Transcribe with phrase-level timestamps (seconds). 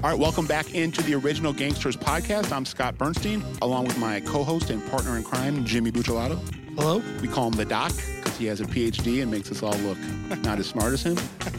[0.00, 2.52] All right, welcome back into the Original Gangsters podcast.
[2.52, 6.38] I'm Scott Bernstein, along with my co-host and partner in crime, Jimmy Bucciolato.
[6.76, 7.02] Hello.
[7.20, 9.98] We call him the Doc because he has a PhD and makes us all look
[10.44, 11.16] not as smart as him.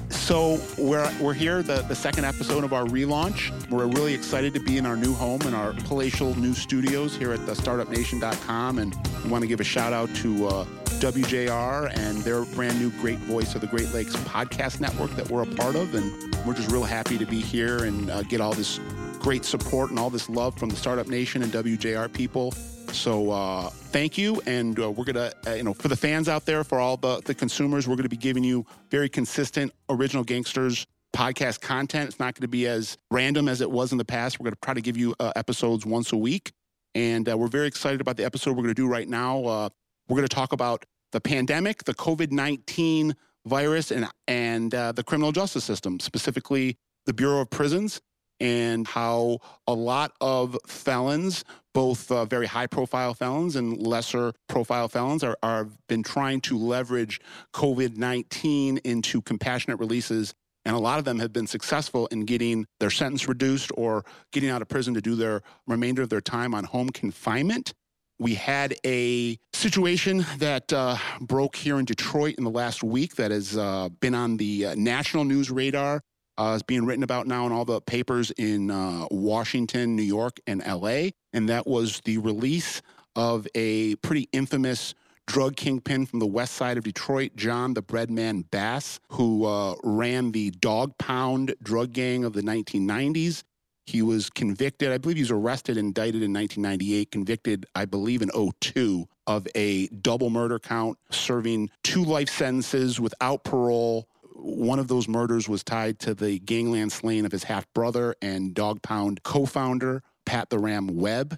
[0.10, 3.52] So we're we're here, the, the second episode of our relaunch.
[3.70, 7.34] We're really excited to be in our new home in our palatial new studios here
[7.34, 8.80] at the startupnation.com.
[8.80, 10.66] And we want to give a shout out to uh,
[11.00, 15.44] WJR and their brand new Great Voice of the Great Lakes podcast network that we're
[15.44, 15.96] a part of.
[15.96, 18.80] And we're just real happy to be here and uh, get all this
[19.20, 22.52] great support and all this love from the Startup Nation and WJR people.
[22.92, 26.46] So uh, thank you, and uh, we're gonna, uh, you know, for the fans out
[26.46, 30.88] there, for all the the consumers, we're gonna be giving you very consistent original gangsters
[31.16, 32.10] podcast content.
[32.10, 34.40] It's not to be as random as it was in the past.
[34.40, 36.52] We're to try to give you uh, episodes once a week,
[36.96, 39.46] and uh, we're very excited about the episode we're to do right now.
[39.46, 39.70] Uh,
[40.08, 45.64] we're to talk about the pandemic, the COVID nineteen virus, and and the criminal justice
[45.64, 48.02] system, specifically the Bureau of Prisons
[48.40, 51.44] and how a lot of felons,
[51.74, 56.58] both uh, very high profile felons and lesser profile felons, are, are been trying to
[56.58, 57.20] leverage
[57.54, 60.34] COVID 19 into compassionate releases.
[60.66, 64.50] And a lot of them have been successful in getting their sentence reduced or getting
[64.50, 67.74] out of prison to do their remainder of their time on home confinement.
[68.20, 73.32] We had a situation that uh, broke here in Detroit in the last week that
[73.32, 76.02] has uh, been on the uh, national news radar
[76.38, 80.40] uh, is being written about now in all the papers in uh, Washington, New York,
[80.48, 81.10] and LA.
[81.34, 82.82] And that was the release
[83.16, 84.94] of a pretty infamous
[85.28, 90.32] drug kingpin from the west side of Detroit, John the Breadman Bass, who uh, ran
[90.32, 93.44] the Dog Pound drug gang of the 1990s.
[93.90, 98.30] He was convicted, I believe he was arrested, indicted in 1998, convicted, I believe, in
[98.62, 104.08] 02 of a double murder count, serving two life sentences without parole
[104.42, 108.54] one of those murders was tied to the gangland slaying of his half brother and
[108.54, 111.38] Dog Pound co founder, Pat the Ram Webb.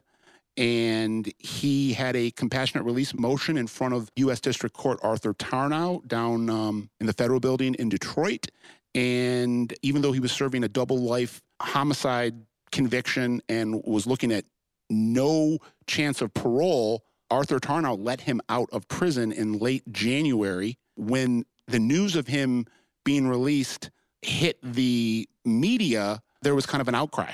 [0.58, 4.42] And he had a compassionate release motion in front of U.S.
[4.42, 8.48] District Court Arthur Tarnow down um, in the federal building in Detroit.
[8.94, 12.36] And even though he was serving a double life homicide
[12.72, 14.46] conviction and was looking at
[14.90, 21.46] no chance of parole, Arthur Tarnow let him out of prison in late January when
[21.68, 22.66] the news of him
[23.06, 23.90] being released
[24.22, 27.32] hit the media, there was kind of an outcry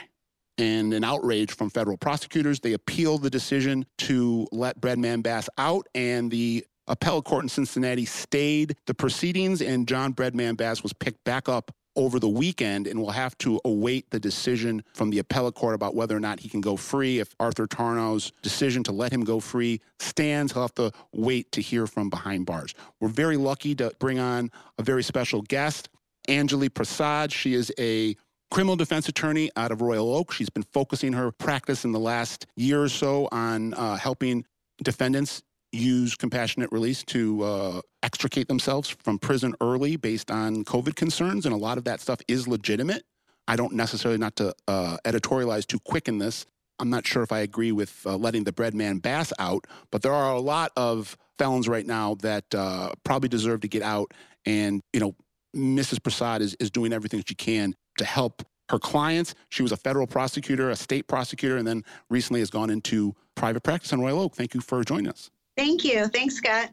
[0.57, 2.59] and an outrage from federal prosecutors.
[2.59, 8.05] They appealed the decision to let Breadman Bass out, and the appellate court in Cincinnati
[8.05, 13.01] stayed the proceedings, and John Breadman Bass was picked back up over the weekend and
[13.01, 16.47] will have to await the decision from the appellate court about whether or not he
[16.47, 17.19] can go free.
[17.19, 21.61] If Arthur Tarnow's decision to let him go free stands, he'll have to wait to
[21.61, 22.75] hear from behind bars.
[23.01, 25.89] We're very lucky to bring on a very special guest,
[26.29, 27.31] Anjali Prasad.
[27.31, 28.15] She is a
[28.51, 30.31] criminal defense attorney out of Royal Oak.
[30.31, 34.45] She's been focusing her practice in the last year or so on uh, helping
[34.83, 35.41] defendants
[35.77, 41.53] use compassionate release to uh, extricate themselves from prison early based on COVID concerns, and
[41.53, 43.03] a lot of that stuff is legitimate.
[43.47, 46.45] I don't necessarily, not to uh, editorialize too quick in this,
[46.79, 50.01] I'm not sure if I agree with uh, letting the bread man bass out, but
[50.01, 54.13] there are a lot of felons right now that uh, probably deserve to get out.
[54.45, 55.15] And, you know,
[55.55, 56.01] Mrs.
[56.01, 59.33] Prasad is, is doing everything she can to help her clients.
[59.49, 63.63] She was a federal prosecutor, a state prosecutor, and then recently has gone into private
[63.63, 64.35] practice in Royal Oak.
[64.35, 65.31] Thank you for joining us.
[65.57, 66.07] Thank you.
[66.07, 66.69] Thanks, Scott.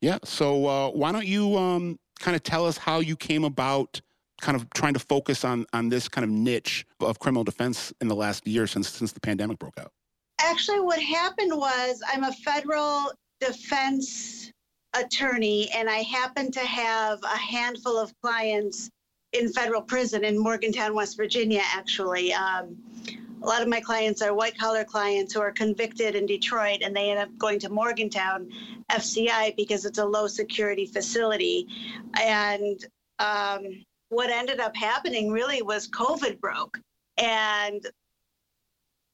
[0.00, 0.18] Yeah.
[0.24, 4.00] So uh, why don't you um, kind of tell us how you came about
[4.40, 8.08] kind of trying to focus on on this kind of niche of criminal defense in
[8.08, 9.92] the last year since since the pandemic broke out?
[10.40, 14.50] Actually, what happened was I'm a federal defense
[14.94, 18.90] attorney, and I happen to have a handful of clients
[19.32, 21.62] in federal prison in Morgantown, West Virginia.
[21.74, 22.76] Actually, um,
[23.42, 26.94] a lot of my clients are white collar clients who are convicted in Detroit and
[26.94, 28.48] they end up going to Morgantown
[28.90, 31.66] FCI because it's a low security facility.
[32.20, 32.84] And
[33.18, 36.78] um, what ended up happening really was COVID broke.
[37.18, 37.84] And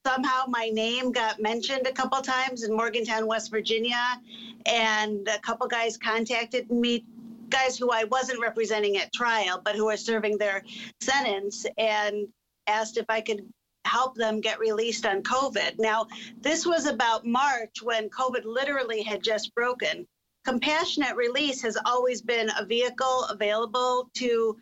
[0.07, 4.21] somehow my name got mentioned a couple times in Morgantown, West Virginia.
[4.67, 7.05] And a couple guys contacted me
[7.49, 10.63] guys who I wasn't representing at trial, but who are serving their
[11.01, 12.29] sentence, and
[12.67, 13.43] asked if I could
[13.89, 15.79] help them get released on COVID.
[15.79, 16.07] Now,
[16.41, 20.07] this was about March when COVID literally had just broken.
[20.45, 24.57] Compassionate release has always been a vehicle available to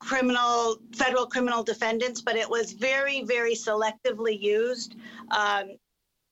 [0.00, 4.96] criminal federal criminal defendants, but it was very, very selectively used.
[5.30, 5.76] Um,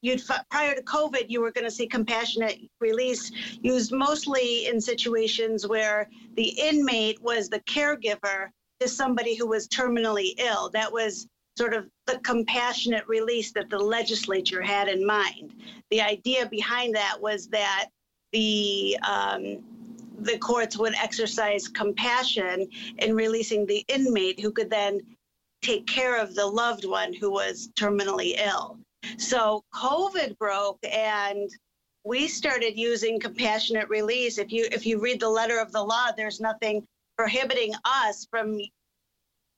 [0.03, 3.31] you'd prior to COVID, you were going to see compassionate release
[3.63, 8.51] used mostly in situations where the inmate was the caregiver
[8.81, 10.69] to somebody who was terminally ill.
[10.71, 15.55] That was sort of the compassionate release that the legislature had in mind.
[15.91, 17.89] The idea behind that was that
[18.33, 19.63] the um,
[20.19, 22.69] the courts would exercise compassion
[22.99, 25.01] in releasing the inmate who could then
[25.63, 28.79] take care of the loved one who was terminally ill.
[29.19, 31.51] So COVID broke and
[32.05, 34.39] we started using compassionate release.
[34.39, 38.59] If you if you read the letter of the law, there's nothing prohibiting us from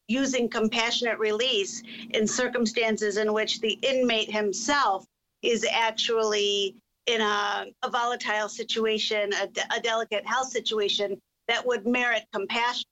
[0.08, 5.06] using compassionate release in circumstances in which the inmate himself
[5.42, 12.24] is actually in a, a volatile situation, a, a delicate health situation that would merit
[12.32, 12.84] compassion.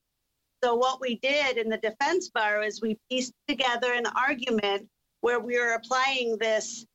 [0.63, 4.87] So, what we did in the defense bar is we pieced together an argument
[5.23, 6.87] where we were applying this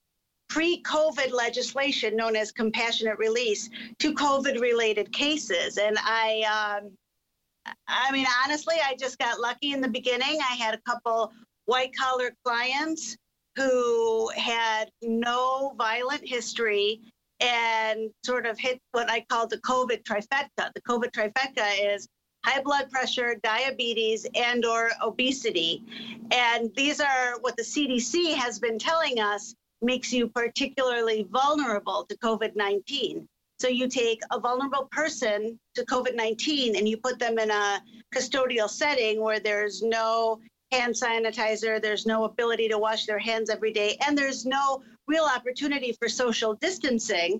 [0.47, 3.69] pre COVID legislation known as compassionate release
[3.99, 5.77] to COVID related cases.
[5.77, 6.91] And I, um,
[7.87, 10.39] I mean, honestly, I just got lucky in the beginning.
[10.41, 11.31] I had a couple
[11.65, 13.17] white collar clients
[13.55, 17.01] who had no violent history
[17.39, 20.71] and sort of hit what I call the COVID trifecta.
[20.73, 22.07] The COVID trifecta is
[22.45, 25.83] high blood pressure, diabetes, and or obesity.
[26.31, 32.17] And these are what the CDC has been telling us makes you particularly vulnerable to
[32.17, 33.27] COVID-19.
[33.59, 37.81] So you take a vulnerable person to COVID-19 and you put them in a
[38.13, 40.39] custodial setting where there's no
[40.71, 45.23] hand sanitizer, there's no ability to wash their hands every day, and there's no real
[45.23, 47.39] opportunity for social distancing.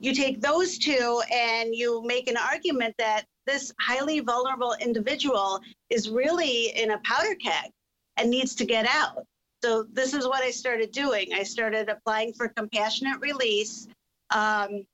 [0.00, 5.60] You take those two and you make an argument that this highly vulnerable individual
[5.90, 7.70] is really in a powder keg
[8.16, 9.24] and needs to get out.
[9.64, 11.32] So, this is what I started doing.
[11.34, 13.88] I started applying for compassionate release.
[14.30, 14.84] Um,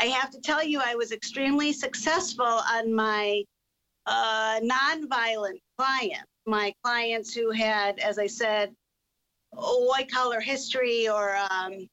[0.00, 3.44] I have to tell you, I was extremely successful on my
[4.06, 8.74] uh, nonviolent clients, my clients who had, as I said,
[9.52, 11.86] a white collar history or um,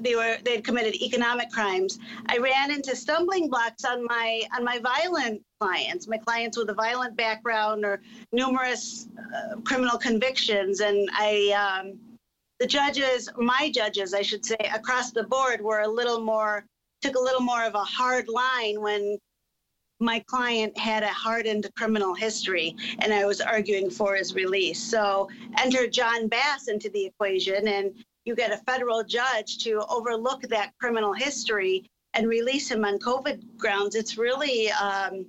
[0.00, 1.98] they were they had committed economic crimes.
[2.26, 6.74] I ran into stumbling blocks on my on my violent clients, my clients with a
[6.74, 8.00] violent background or
[8.32, 11.82] numerous uh, criminal convictions, and I.
[11.82, 11.98] Um,
[12.60, 16.64] the judges, my judges, I should say, across the board were a little more,
[17.04, 19.18] took a little more of a hard line when
[20.00, 24.82] my client had a hardened criminal history and I was arguing for his release.
[24.82, 25.28] So
[25.58, 27.92] enter John Bass into the equation and
[28.24, 31.84] you get a federal judge to overlook that criminal history
[32.14, 33.96] and release him on COVID grounds.
[33.96, 35.26] It's really, um,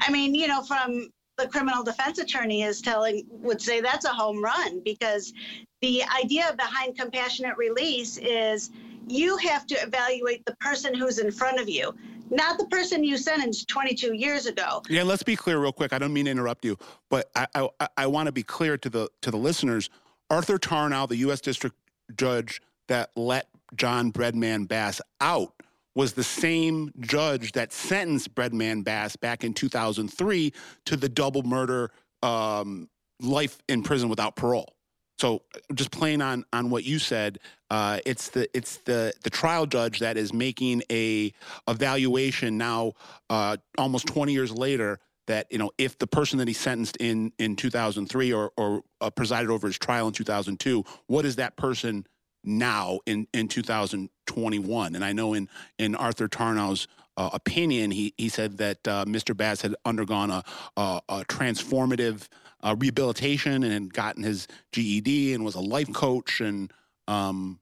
[0.00, 1.08] I mean, you know, from
[1.38, 5.32] the criminal defense attorney is telling, would say that's a home run because
[5.80, 8.70] the idea behind compassionate release is
[9.10, 11.94] you have to evaluate the person who's in front of you
[12.30, 14.82] not the person you sentenced 22 years ago.
[14.88, 15.92] Yeah, let's be clear real quick.
[15.92, 16.78] I don't mean to interrupt you,
[17.08, 17.46] but I
[17.80, 19.90] I, I want to be clear to the to the listeners.
[20.30, 21.40] Arthur Tarnow, the U.S.
[21.40, 21.76] District
[22.16, 25.52] Judge that let John Breadman Bass out,
[25.94, 30.52] was the same judge that sentenced Breadman Bass back in 2003
[30.86, 31.90] to the double murder
[32.22, 32.88] um,
[33.20, 34.74] life in prison without parole.
[35.20, 35.42] So
[35.74, 39.98] just playing on on what you said, uh, it's the it's the the trial judge
[39.98, 41.34] that is making a
[41.68, 42.94] evaluation now,
[43.28, 44.98] uh, almost 20 years later.
[45.26, 49.10] That you know, if the person that he sentenced in in 2003 or or uh,
[49.10, 52.06] presided over his trial in 2002, what is that person
[52.42, 54.94] now in in 2021?
[54.94, 59.36] And I know in in Arthur Tarnow's uh, opinion, he he said that uh, Mr.
[59.36, 60.42] Bass had undergone a,
[60.78, 62.26] a, a transformative
[62.62, 66.72] uh, rehabilitation and gotten his GED and was a life coach and
[67.08, 67.58] um,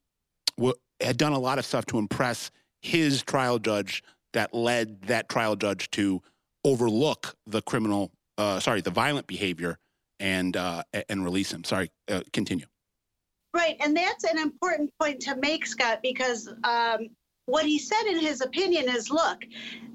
[0.57, 2.51] w- had done a lot of stuff to impress
[2.83, 4.03] his trial judge
[4.33, 6.21] that led that trial judge to
[6.65, 9.79] overlook the criminal, uh, sorry, the violent behavior
[10.21, 11.65] and uh, and release him.
[11.65, 12.67] Sorry, uh, continue.
[13.55, 17.09] Right, and that's an important point to make, Scott, because um,
[17.49, 19.45] what he said in his opinion is look,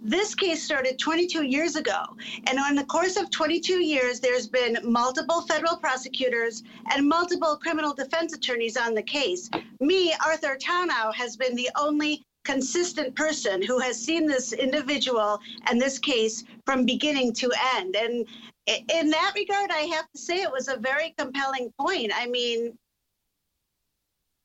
[0.02, 2.02] this case started 22 years ago.
[2.48, 7.94] And in the course of 22 years, there's been multiple federal prosecutors and multiple criminal
[7.94, 9.50] defense attorneys on the case.
[9.80, 15.80] Me, Arthur Tarnow, has been the only consistent person who has seen this individual and
[15.80, 17.96] this case from beginning to end.
[17.96, 18.26] And
[18.68, 22.12] in that regard, I have to say it was a very compelling point.
[22.14, 22.78] I mean,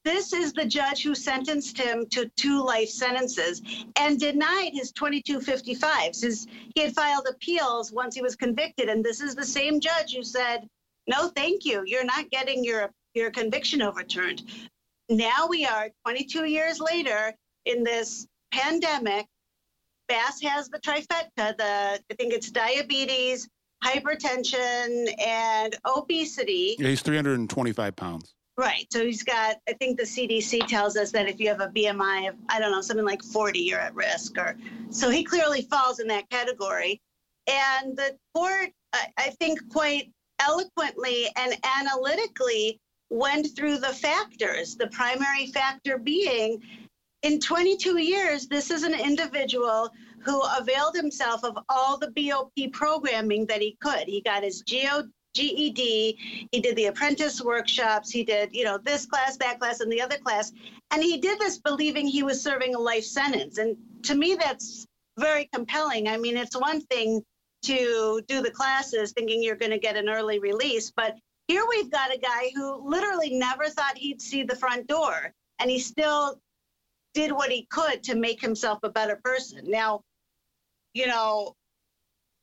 [0.08, 3.60] this is the judge who sentenced him to two life sentences
[3.96, 8.88] and denied his 2255 since he had filed appeals once he was convicted.
[8.88, 10.66] And this is the same judge who said,
[11.06, 11.82] no, thank you.
[11.84, 14.44] You're not getting your, your conviction overturned.
[15.10, 17.34] Now we are 22 years later
[17.66, 19.26] in this pandemic.
[20.08, 23.46] Bass has the trifecta, the I think it's diabetes,
[23.84, 26.76] hypertension, and obesity.
[26.78, 28.34] Yeah, he's 325 pounds.
[28.58, 28.86] Right.
[28.92, 32.28] So he's got, I think the CDC tells us that if you have a BMI
[32.28, 34.36] of, I don't know, something like 40, you're at risk.
[34.36, 34.56] Or
[34.90, 37.00] So he clearly falls in that category.
[37.46, 40.10] And the court, I think, quite
[40.40, 46.60] eloquently and analytically went through the factors, the primary factor being
[47.22, 53.46] in 22 years, this is an individual who availed himself of all the BOP programming
[53.46, 54.06] that he could.
[54.06, 55.04] He got his GO,
[55.34, 59.90] GED, he did the apprentice workshops, he did, you know, this class, that class, and
[59.90, 60.52] the other class.
[60.90, 63.58] And he did this believing he was serving a life sentence.
[63.58, 64.86] And to me, that's
[65.18, 66.08] very compelling.
[66.08, 67.22] I mean, it's one thing
[67.62, 71.16] to do the classes thinking you're going to get an early release, but
[71.48, 75.32] here we've got a guy who literally never thought he'd see the front door.
[75.58, 76.38] And he still
[77.14, 79.62] did what he could to make himself a better person.
[79.66, 80.02] Now,
[80.92, 81.54] you know,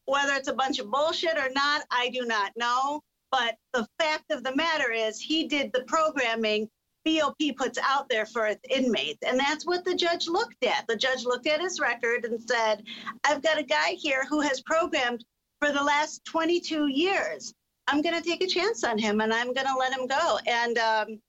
[0.06, 3.02] whether it's a bunch of bullshit or not, I do not know.
[3.32, 6.70] But the fact of the matter is, he did the programming
[7.06, 9.20] BOP puts out there for its inmates.
[9.26, 10.86] And that's what the judge looked at.
[10.88, 12.84] The judge looked at his record and said,
[13.24, 15.24] I've got a guy here who has programmed
[15.60, 17.54] for the last 22 years.
[17.88, 20.40] I'm going to take a chance on him and I'm going to let him go.
[20.48, 21.22] And, um,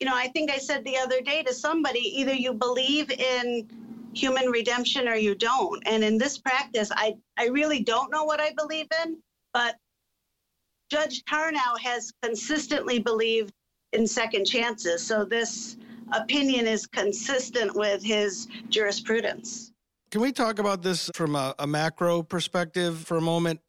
[0.00, 3.68] you know, I think I said the other day to somebody either you believe in
[4.18, 5.82] human redemption or you don't.
[5.86, 9.18] And in this practice, I, I really don't know what I believe in,
[9.54, 9.76] but
[10.90, 13.52] Judge Tarnow has consistently believed
[13.92, 15.02] in second chances.
[15.06, 15.76] So this
[16.12, 19.72] opinion is consistent with his jurisprudence.
[20.10, 23.60] Can we talk about this from a, a macro perspective for a moment?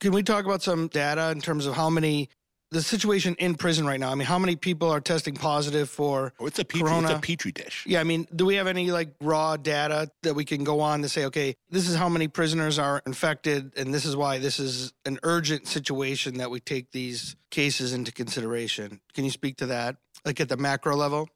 [0.00, 2.28] Can we talk about some data in terms of how many
[2.70, 4.10] the situation in prison right now.
[4.10, 7.08] I mean, how many people are testing positive for oh, it's a petri, corona?
[7.08, 7.84] It's a petri dish.
[7.86, 11.02] Yeah, I mean, do we have any like raw data that we can go on
[11.02, 14.58] to say, okay, this is how many prisoners are infected, and this is why this
[14.58, 19.00] is an urgent situation that we take these cases into consideration?
[19.14, 21.28] Can you speak to that, like at the macro level?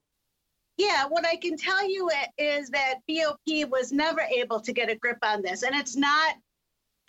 [0.77, 4.97] Yeah, what I can tell you is that BOP was never able to get a
[4.97, 6.37] grip on this, and it's not.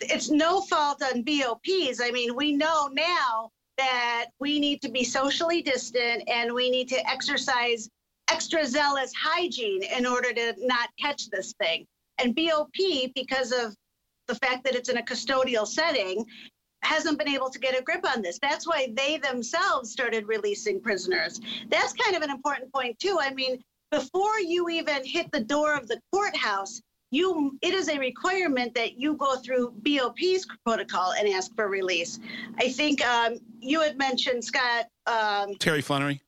[0.00, 2.00] It's no fault on BOPs.
[2.02, 6.88] I mean, we know now that we need to be socially distant and we need
[6.88, 7.88] to exercise
[8.30, 11.86] extra zealous hygiene in order to not catch this thing.
[12.18, 12.68] And BOP,
[13.14, 13.74] because of
[14.28, 16.24] the fact that it's in a custodial setting,
[16.82, 18.38] hasn't been able to get a grip on this.
[18.40, 21.40] That's why they themselves started releasing prisoners.
[21.68, 23.18] That's kind of an important point, too.
[23.20, 26.80] I mean, before you even hit the door of the courthouse,
[27.14, 32.18] you it is a requirement that you go through BOP's protocol and ask for release.
[32.58, 36.20] I think um, you had mentioned Scott um, Terry Flenory.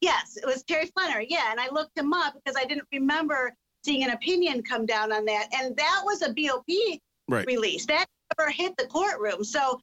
[0.00, 1.26] Yes, it was Terry Flenory.
[1.28, 3.54] Yeah, and I looked him up because I didn't remember
[3.84, 7.46] seeing an opinion come down on that, and that was a BOP right.
[7.46, 8.06] release that
[8.38, 9.44] never hit the courtroom.
[9.44, 9.80] So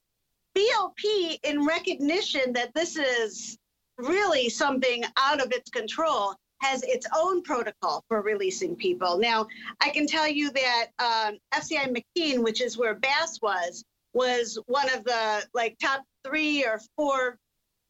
[0.56, 3.58] BOP, in recognition that this is
[3.98, 9.18] really something out of its control, has its own protocol for releasing people.
[9.20, 9.48] Now,
[9.82, 14.90] I can tell you that um, FCI McKean, which is where Bass was, was one
[14.94, 17.38] of the like top three or four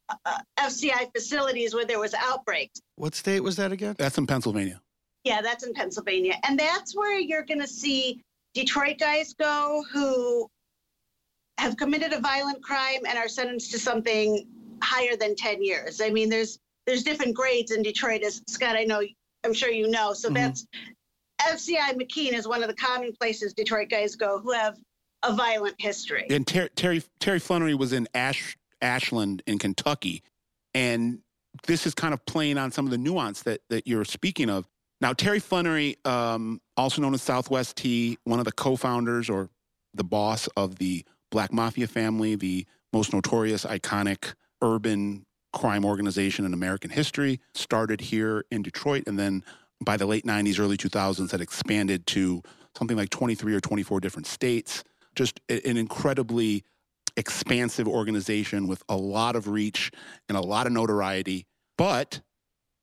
[0.08, 2.80] uh, FCI facilities where there was outbreaks.
[2.96, 3.94] What state was that again?
[3.96, 4.80] That's in Pennsylvania.
[5.22, 8.20] Yeah, that's in Pennsylvania, and that's where you're going to see
[8.52, 10.48] Detroit guys go who
[11.58, 14.46] have committed a violent crime and are sentenced to something
[14.82, 16.00] higher than 10 years.
[16.00, 19.02] I mean, there's there's different grades in Detroit, as Scott, I know,
[19.44, 20.12] I'm sure you know.
[20.12, 20.34] So mm-hmm.
[20.34, 20.66] that's
[21.40, 24.76] FCI McKean is one of the common places Detroit guys go who have
[25.22, 26.26] a violent history.
[26.30, 30.22] And Ter- Terry Terry Flenory was in Ash Ashland in Kentucky,
[30.74, 31.20] and
[31.66, 34.66] this is kind of playing on some of the nuance that that you're speaking of.
[35.00, 39.50] Now, Terry Flenory, um, also known as Southwest T, one of the co-founders or
[39.92, 46.52] the boss of the Black Mafia family, the most notorious, iconic urban crime organization in
[46.52, 49.42] American history, started here in Detroit, and then
[49.80, 52.42] by the late 90s, early 2000s, had expanded to
[52.76, 54.84] something like 23 or 24 different states.
[55.14, 56.64] Just an incredibly
[57.16, 59.92] expansive organization with a lot of reach
[60.28, 61.46] and a lot of notoriety.
[61.78, 62.20] But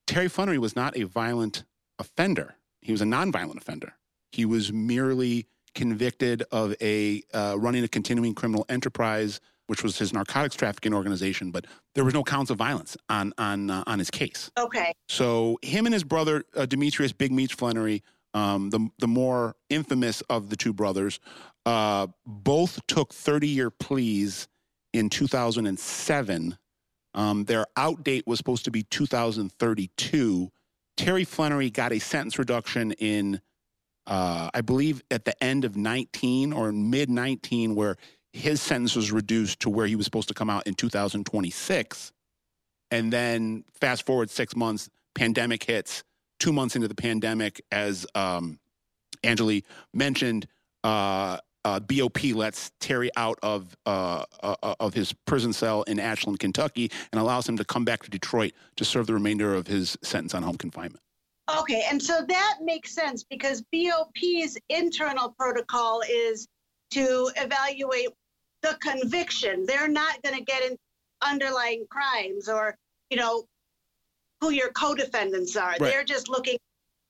[0.07, 1.65] Terry Flenory was not a violent
[1.99, 2.55] offender.
[2.81, 3.93] He was a nonviolent offender.
[4.31, 9.39] He was merely convicted of a uh, running a continuing criminal enterprise
[9.71, 13.69] which was his narcotics trafficking organization, but there was no counts of violence on on
[13.69, 14.51] uh, on his case.
[14.59, 14.91] Okay.
[15.07, 18.01] So him and his brother uh, Demetrius Big Meats Flenory,
[18.33, 21.21] um, the the more infamous of the two brothers,
[21.65, 24.49] uh, both took 30 year pleas
[24.91, 26.57] in 2007.
[27.13, 30.49] Um, their out date was supposed to be 2032.
[30.97, 33.39] Terry Flenory got a sentence reduction in,
[34.05, 37.95] uh, I believe, at the end of 19 or mid 19, where
[38.33, 42.11] his sentence was reduced to where he was supposed to come out in 2026.
[42.89, 46.03] And then fast forward six months, pandemic hits.
[46.39, 48.59] Two months into the pandemic, as um,
[49.23, 50.47] Anjali mentioned,
[50.83, 56.39] uh, uh, BOP lets Terry out of uh, uh, of his prison cell in Ashland,
[56.39, 59.95] Kentucky, and allows him to come back to Detroit to serve the remainder of his
[60.01, 61.01] sentence on home confinement.
[61.59, 66.47] Okay, and so that makes sense because BOP's internal protocol is
[66.91, 68.09] to evaluate
[68.61, 69.65] the conviction.
[69.65, 70.77] They're not going to get in
[71.21, 72.75] underlying crimes or,
[73.09, 73.45] you know,
[74.39, 75.71] who your co-defendants are.
[75.71, 75.79] Right.
[75.79, 76.57] They're just looking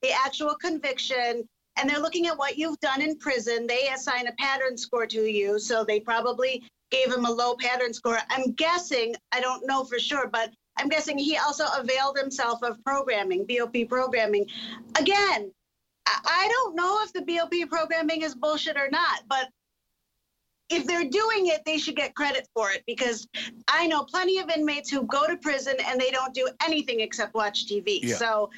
[0.02, 3.66] the actual conviction and they're looking at what you've done in prison.
[3.66, 7.94] They assign a pattern score to you, so they probably gave him a low pattern
[7.94, 8.18] score.
[8.28, 12.82] I'm guessing, I don't know for sure, but I'm guessing he also availed himself of
[12.84, 14.46] programming, BOP programming.
[14.98, 15.50] Again,
[16.06, 19.48] I don't know if the BOP programming is bullshit or not, but
[20.68, 23.26] if they're doing it, they should get credit for it because
[23.68, 27.34] I know plenty of inmates who go to prison and they don't do anything except
[27.34, 28.00] watch TV.
[28.02, 28.16] Yeah.
[28.16, 28.50] So,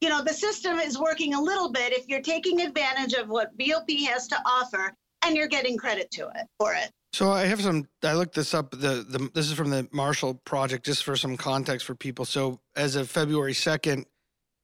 [0.00, 3.56] you know, the system is working a little bit if you're taking advantage of what
[3.58, 4.92] BOP has to offer
[5.24, 6.90] and you're getting credit to it for it.
[7.12, 7.86] So I have some.
[8.02, 8.72] I looked this up.
[8.72, 12.24] The, the this is from the Marshall Project, just for some context for people.
[12.24, 14.06] So as of February second,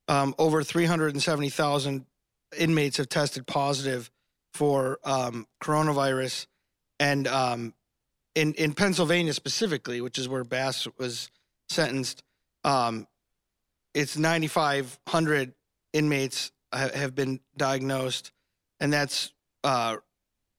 [0.08, 2.06] um, over three hundred and seventy thousand
[2.58, 4.10] inmates have tested positive
[4.52, 6.46] for um, coronavirus,
[7.00, 7.74] and um,
[8.36, 11.30] in in Pennsylvania specifically, which is where Bass was
[11.68, 12.22] sentenced,
[12.62, 13.08] um,
[13.94, 15.54] it's ninety five hundred
[15.92, 18.30] inmates ha- have been diagnosed,
[18.78, 19.32] and that's
[19.64, 19.96] uh,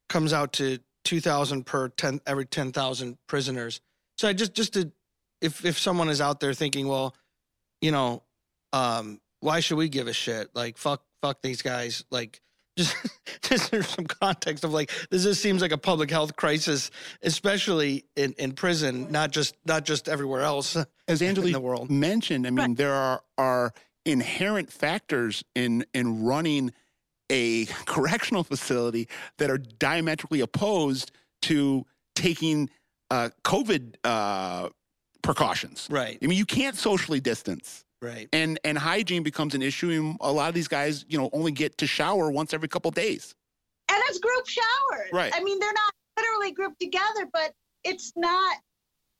[0.09, 3.81] comes out to 2000 per 10 every 10,000 prisoners.
[4.17, 4.91] So I just just to
[5.39, 7.15] if if someone is out there thinking, well,
[7.81, 8.23] you know,
[8.73, 10.49] um, why should we give a shit?
[10.53, 12.03] Like fuck fuck these guys.
[12.11, 12.41] Like
[12.81, 12.95] just
[13.41, 18.05] just there's some context of like this just seems like a public health crisis, especially
[18.15, 20.77] in, in prison, not just not just everywhere else.
[21.07, 22.77] As Angela the world mentioned, I mean, right.
[22.77, 23.73] there are are
[24.05, 26.71] inherent factors in in running
[27.29, 31.11] a correctional facility that are diametrically opposed
[31.43, 32.69] to taking
[33.09, 34.69] uh, COVID uh,
[35.21, 35.87] precautions.
[35.89, 36.17] Right.
[36.21, 37.85] I mean, you can't socially distance.
[38.01, 38.27] Right.
[38.33, 41.51] And and hygiene becomes an issue, and a lot of these guys, you know, only
[41.51, 43.35] get to shower once every couple days.
[43.91, 45.09] And it's group showers.
[45.13, 45.31] Right.
[45.35, 48.57] I mean, they're not literally grouped together, but it's not.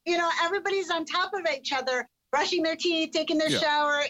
[0.06, 3.60] You know, everybody's on top of each other, brushing their teeth, taking their yeah.
[3.60, 4.04] shower,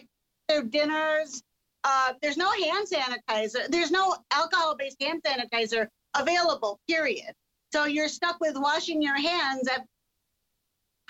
[0.47, 1.43] their dinners.
[1.83, 3.67] Uh, there's no hand sanitizer.
[3.67, 6.79] There's no alcohol-based hand sanitizer available.
[6.87, 7.33] Period.
[7.73, 9.67] So you're stuck with washing your hands.
[9.67, 9.85] At,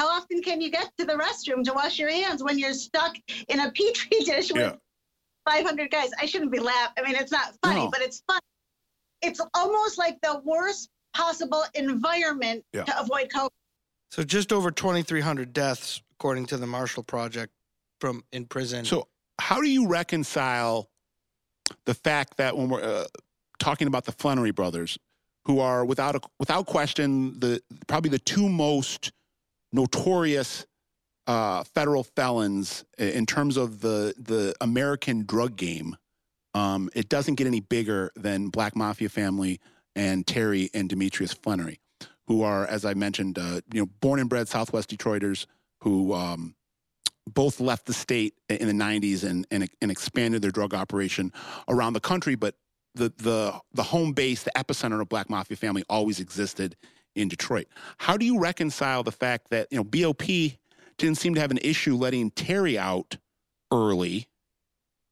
[0.01, 3.15] how often can you get to the restroom to wash your hands when you're stuck
[3.49, 4.75] in a petri dish with yeah.
[5.47, 6.09] 500 guys?
[6.19, 7.03] I shouldn't be laughing.
[7.05, 7.91] I mean, it's not funny, no.
[7.91, 8.39] but it's fun.
[9.21, 12.85] It's almost like the worst possible environment yeah.
[12.85, 13.49] to avoid COVID.
[14.09, 17.53] So just over 2,300 deaths, according to the Marshall Project,
[17.99, 18.85] from in prison.
[18.85, 19.07] So
[19.39, 20.89] how do you reconcile
[21.85, 23.05] the fact that when we're uh,
[23.59, 24.97] talking about the Flenory brothers,
[25.45, 29.11] who are without a, without question the probably the two most
[29.71, 30.65] notorious
[31.27, 35.95] uh, federal felons in terms of the the American drug game.
[36.53, 39.59] Um, it doesn't get any bigger than Black Mafia family
[39.95, 41.77] and Terry and Demetrius Flenory,
[42.27, 45.45] who are, as I mentioned, uh, you know, born and bred Southwest Detroiters
[45.81, 46.55] who um,
[47.27, 51.31] both left the state in the 90s and, and, and expanded their drug operation
[51.67, 52.35] around the country.
[52.35, 52.55] But
[52.95, 56.75] the, the, the home base, the epicenter of Black Mafia family always existed
[57.15, 57.67] in Detroit.
[57.97, 60.23] How do you reconcile the fact that, you know, BOP
[60.97, 63.17] didn't seem to have an issue letting Terry out
[63.71, 64.27] early?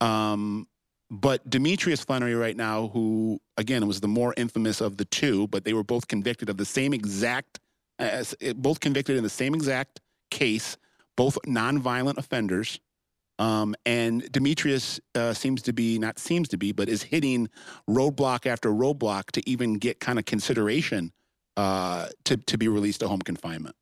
[0.01, 0.67] Um,
[1.11, 5.65] but Demetrius Flenory, right now, who again was the more infamous of the two, but
[5.65, 7.59] they were both convicted of the same exact,
[7.97, 8.23] uh,
[8.55, 10.77] both convicted in the same exact case
[11.19, 12.79] both nonviolent offenders.
[13.39, 17.49] Um, and Demetrius uh, seems to be, not seems to be, but is hitting
[17.89, 21.11] roadblock after roadblock to even get kind of consideration
[21.59, 23.75] uh, to, to be released to home confinement.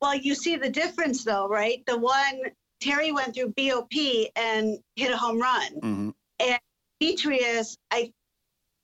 [0.00, 1.84] Well, you see the difference though, right?
[1.86, 2.42] The one,
[2.80, 3.92] Terry went through BOP
[4.36, 5.72] and hit a home run.
[5.80, 6.10] Mm-hmm.
[6.38, 6.58] And
[7.00, 8.12] Demetrius, I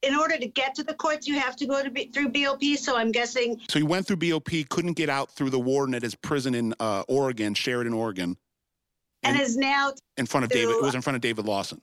[0.02, 2.62] in order to get to the courts, you have to go to B, through BOP.
[2.76, 3.60] So I'm guessing.
[3.68, 6.74] So he went through BOP, couldn't get out through the warden at his prison in
[6.80, 8.36] uh, Oregon, Sheridan, Oregon,
[9.22, 10.74] and, and is now in front of through, David.
[10.74, 11.80] It was in front of David Lawson.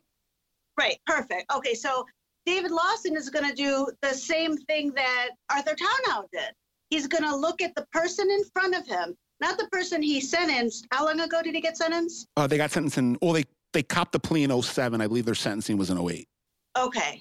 [0.78, 0.98] Right.
[1.06, 1.50] Perfect.
[1.54, 1.76] Okay.
[1.76, 2.06] So
[2.46, 6.52] David Lawson is going to do the same thing that Arthur Tarnow did.
[6.90, 10.20] He's going to look at the person in front of him, not the person he
[10.20, 10.86] sentenced.
[10.92, 12.28] How long ago did he get sentenced?
[12.38, 15.00] Uh, they got sentenced in, well, they, they copped the plea in 07.
[15.02, 16.28] I believe their sentencing was in 08.
[16.78, 17.20] Okay.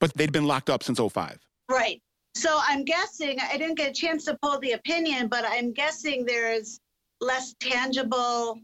[0.00, 1.38] But they'd been locked up since 05.
[1.70, 2.02] Right.
[2.34, 6.24] So I'm guessing, I didn't get a chance to pull the opinion, but I'm guessing
[6.24, 6.80] there's
[7.20, 8.58] less tangible.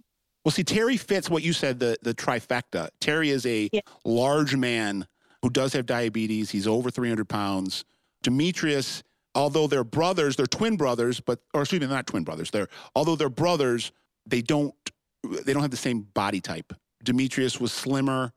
[0.44, 2.88] Well, see, Terry fits what you said, the, the trifecta.
[3.00, 3.80] Terry is a Yeah.
[4.04, 5.07] large man
[5.44, 6.50] who does have diabetes.
[6.50, 7.85] He's over 300 pounds.
[8.22, 9.02] Demetrius,
[9.35, 12.50] although they're brothers, they're twin brothers, but, or excuse me, not twin brothers.
[12.50, 13.92] They're, although they're brothers,
[14.24, 14.74] they don't,
[15.22, 16.72] they don't have the same body type.
[17.02, 18.33] Demetrius was slimmer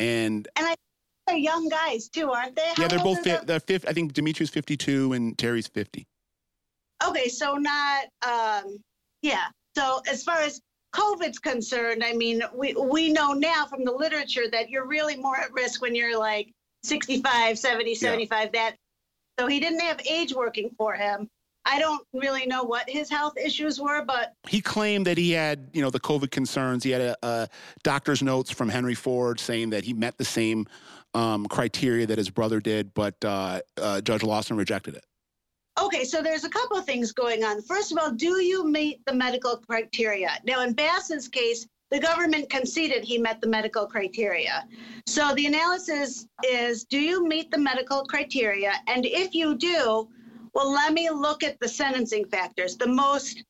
[0.00, 0.74] and and I
[1.26, 2.72] They're young guys too, aren't they?
[2.76, 6.06] yeah, they're both, fi- they're fif- I think Demetrius 52 and Terry's 50.
[7.06, 8.76] Okay, so not um
[9.22, 9.46] yeah.
[9.74, 10.60] So as far as
[10.92, 15.36] COVID's concerned, I mean, we we know now from the literature that you're really more
[15.36, 18.76] at risk when you're like 65, 70, 75 that
[19.38, 21.28] so he didn't have age working for him.
[21.64, 25.68] I don't really know what his health issues were, but he claimed that he had,
[25.72, 26.84] you know, the COVID concerns.
[26.84, 27.48] He had a, a
[27.82, 30.66] doctor's notes from Henry Ford saying that he met the same
[31.14, 35.04] um, criteria that his brother did, but uh, uh, Judge Lawson rejected it.
[35.78, 37.62] Okay, so there's a couple of things going on.
[37.62, 40.30] First of all, do you meet the medical criteria?
[40.44, 44.66] Now, in Bass's case, the government conceded he met the medical criteria.
[45.06, 48.74] So the analysis is do you meet the medical criteria?
[48.86, 50.08] And if you do,
[50.54, 52.76] well, let me look at the sentencing factors.
[52.76, 53.42] The most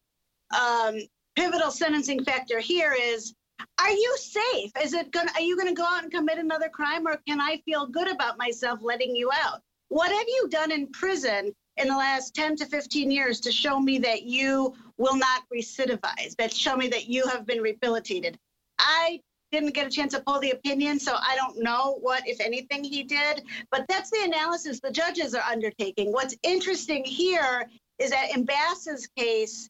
[0.59, 0.97] um,
[1.37, 3.35] pivotal sentencing factor here is
[3.79, 4.71] are you safe?
[4.83, 7.61] Is it gonna are you gonna go out and commit another crime or can I
[7.67, 9.61] feel good about myself letting you out?
[9.89, 13.81] What have you done in prison in the last 10 to 15 years to show
[13.81, 18.39] me that you will not recidivize, that show me that you have been rehabilitated.
[18.79, 19.21] I
[19.53, 22.85] didn't get a chance to pull the opinion, so I don't know what, if anything,
[22.85, 23.43] he did.
[23.71, 26.13] But that's the analysis the judges are undertaking.
[26.13, 29.69] What's interesting here is that in Bass's case,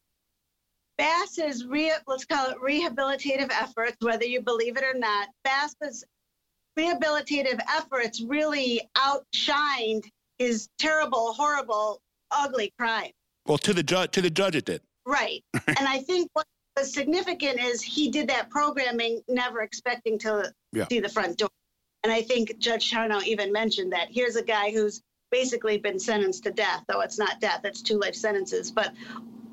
[0.98, 6.04] Bass's re- let's call it rehabilitative efforts, whether you believe it or not, Bass's
[6.78, 10.04] rehabilitative efforts really outshined
[10.40, 12.00] his terrible, horrible,
[12.30, 13.10] ugly crime.
[13.46, 14.80] Well, to the judge, to the judge, it did.
[15.06, 15.44] Right.
[15.66, 16.46] and I think what
[16.78, 20.86] was significant is he did that programming never expecting to Yeah.
[20.90, 21.50] see the front door.
[22.04, 26.44] And I think Judge Tarnow even mentioned that here's a guy who's basically been sentenced
[26.44, 28.70] to death, though it's not death, it's two life sentences.
[28.70, 28.94] But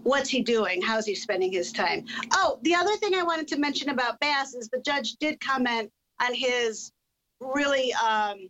[0.04, 0.82] what's he doing?
[0.82, 2.06] How's he spending his time?
[2.32, 5.92] Oh, the other thing I wanted to mention about Bass is the judge did comment
[6.22, 6.94] on his
[7.42, 8.48] really um,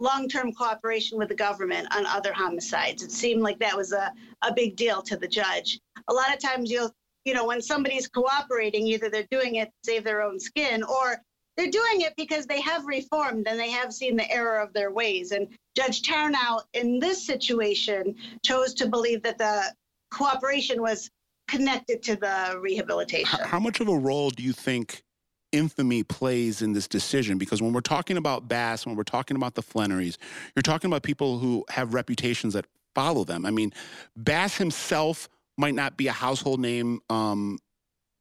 [0.00, 3.02] long-term cooperation with the government on other homicides.
[3.02, 5.80] It seemed like that was a, a big deal to the judge.
[6.08, 6.92] A lot of times you'll,
[7.24, 11.16] you know, when somebody's cooperating, either they're doing it to save their own skin or
[11.56, 14.92] they're doing it because they have reformed and they have seen the error of their
[14.92, 15.32] ways.
[15.32, 19.72] And Judge Tarnow, in this situation, chose to believe that the
[20.10, 21.10] cooperation was
[21.48, 23.40] connected to the rehabilitation.
[23.44, 25.02] How much of a role do you think
[25.56, 27.38] infamy plays in this decision?
[27.38, 30.16] Because when we're talking about Bass, when we're talking about the Flenorys,
[30.54, 33.46] you're talking about people who have reputations that follow them.
[33.46, 33.72] I mean,
[34.16, 37.58] Bass himself might not be a household name um,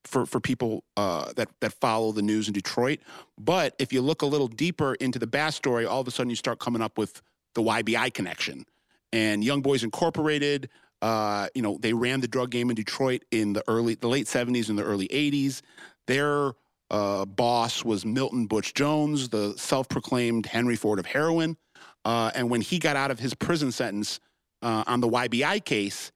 [0.06, 3.00] for for people uh, that that follow the news in Detroit,
[3.38, 6.30] but if you look a little deeper into the Bass story, all of a sudden
[6.30, 7.22] you start coming up with
[7.56, 8.66] the YBI connection
[9.12, 10.70] and Young Boys Incorporated.
[11.02, 14.28] Uh, you know, they ran the drug game in Detroit in the early, the late
[14.28, 15.62] '70s and the early '80s.
[16.08, 16.54] Their
[16.92, 21.58] uh, boss was Milton Butch Jones, the self-proclaimed Henry Ford of heroin.
[22.04, 24.20] Uh, and when he got out of his prison sentence
[24.62, 26.12] uh, on the YBI case,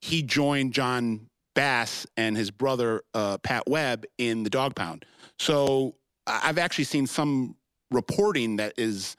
[0.00, 5.04] he joined John Bass and his brother uh, Pat Webb in the Dog Pound.
[5.40, 7.56] So I've actually seen some
[7.90, 9.16] reporting that is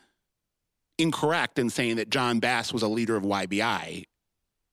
[0.98, 4.06] incorrect in saying that John Bass was a leader of YBI.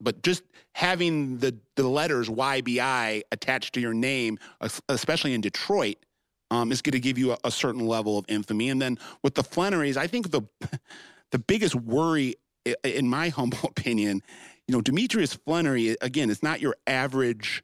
[0.01, 4.39] But just having the, the letters YBI attached to your name,
[4.89, 5.97] especially in Detroit,
[6.51, 8.71] um, is going to give you a, a certain level of infamy.
[8.71, 10.43] And then with the Flenorys, I think the
[11.33, 12.37] the biggest worry,
[12.85, 14.23] in my humble opinion,
[14.69, 17.63] you know, Demetrius Flenory, again, is not your average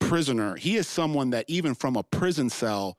[0.00, 0.56] prisoner.
[0.56, 2.98] He is someone that even from a prison cell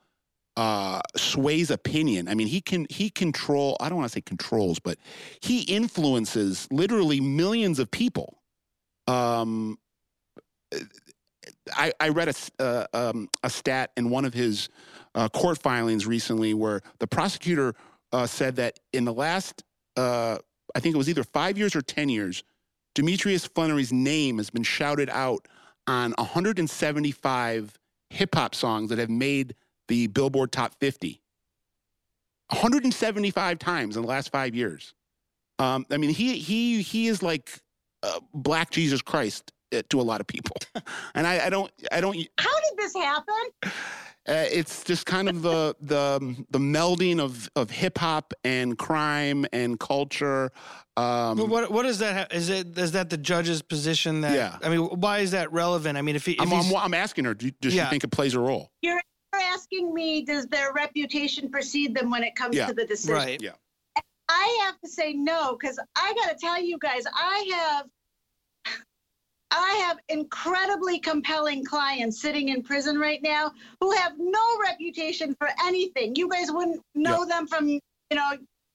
[0.57, 2.27] uh, sways opinion.
[2.27, 3.77] I mean, he can he control.
[3.79, 4.97] I don't want to say controls, but
[5.41, 8.38] he influences literally millions of people.
[9.09, 9.79] Um,
[11.73, 14.69] I, I read a uh, um, a stat in one of his
[15.15, 17.73] uh, court filings recently where the prosecutor
[18.11, 19.63] uh, said that in the last,
[19.97, 20.37] uh,
[20.75, 22.43] I think it was either five years or ten years,
[22.93, 25.47] Demetrius Flenory's name has been shouted out
[25.87, 27.79] on 175
[28.11, 29.55] hip hop songs that have made
[29.87, 31.21] the Billboard Top 50.
[32.49, 34.93] 175 times in the last five years.
[35.59, 37.61] Um, I mean, he he he is like
[38.03, 40.55] uh, Black Jesus Christ uh, to a lot of people,
[41.15, 42.15] and I, I don't I don't.
[42.39, 43.35] How did this happen?
[44.27, 49.45] Uh, it's just kind of the the the melding of of hip hop and crime
[49.53, 50.51] and culture.
[50.97, 52.31] Um, But what what is that?
[52.33, 54.21] Is it is that the judge's position?
[54.21, 54.57] That Yeah.
[54.61, 55.97] I mean, why is that relevant?
[55.97, 57.85] I mean, if he, if I'm, he's, I'm, I'm asking her, do, does Yeah.
[57.85, 58.69] she think it plays a role?
[58.81, 59.01] You're
[59.33, 62.67] asking me, does their reputation precede them when it comes Yeah.
[62.67, 63.15] to the decision?
[63.15, 63.51] right, Yeah.
[64.29, 67.83] I have to say no because I got to tell you guys, I
[68.65, 68.75] have,
[69.51, 75.49] I have incredibly compelling clients sitting in prison right now who have no reputation for
[75.65, 76.15] anything.
[76.15, 77.81] You guys wouldn't know them from you
[78.13, 78.31] know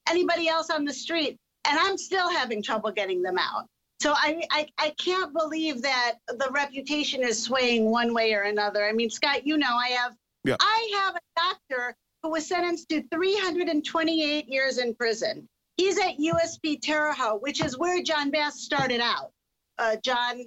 [0.08, 1.38] anybody else on the street,
[1.68, 3.66] and I'm still having trouble getting them out.
[4.00, 8.84] So I, I, I can't believe that the reputation is swaying one way or another.
[8.84, 10.56] I mean, Scott, you know, I have Yeah.
[10.60, 11.96] I have a doctor
[12.30, 15.48] was sentenced to 328 years in prison.
[15.76, 19.30] He's at USP Terre Haute, which is where John Bass started out.
[19.78, 20.44] Uh, John,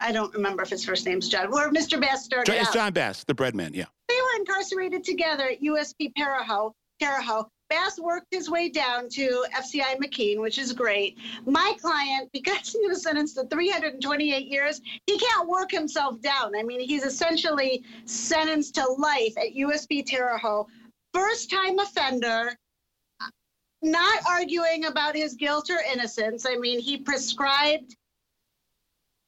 [0.00, 2.00] I don't remember if his first name's John, where Mr.
[2.00, 2.74] Bass started It's out.
[2.74, 3.72] John Bass, the bread man.
[3.74, 3.86] Yeah.
[4.08, 6.74] They were incarcerated together at USP Terre Haute.
[7.00, 7.48] Terre Haute.
[7.70, 11.16] Bass worked his way down to FCI McKean, which is great.
[11.46, 16.52] My client, because he was sentenced to 328 years, he can't work himself down.
[16.56, 20.66] I mean, he's essentially sentenced to life at USP Terre Haute.
[21.12, 22.56] First time offender,
[23.82, 26.46] not arguing about his guilt or innocence.
[26.46, 27.96] I mean, he prescribed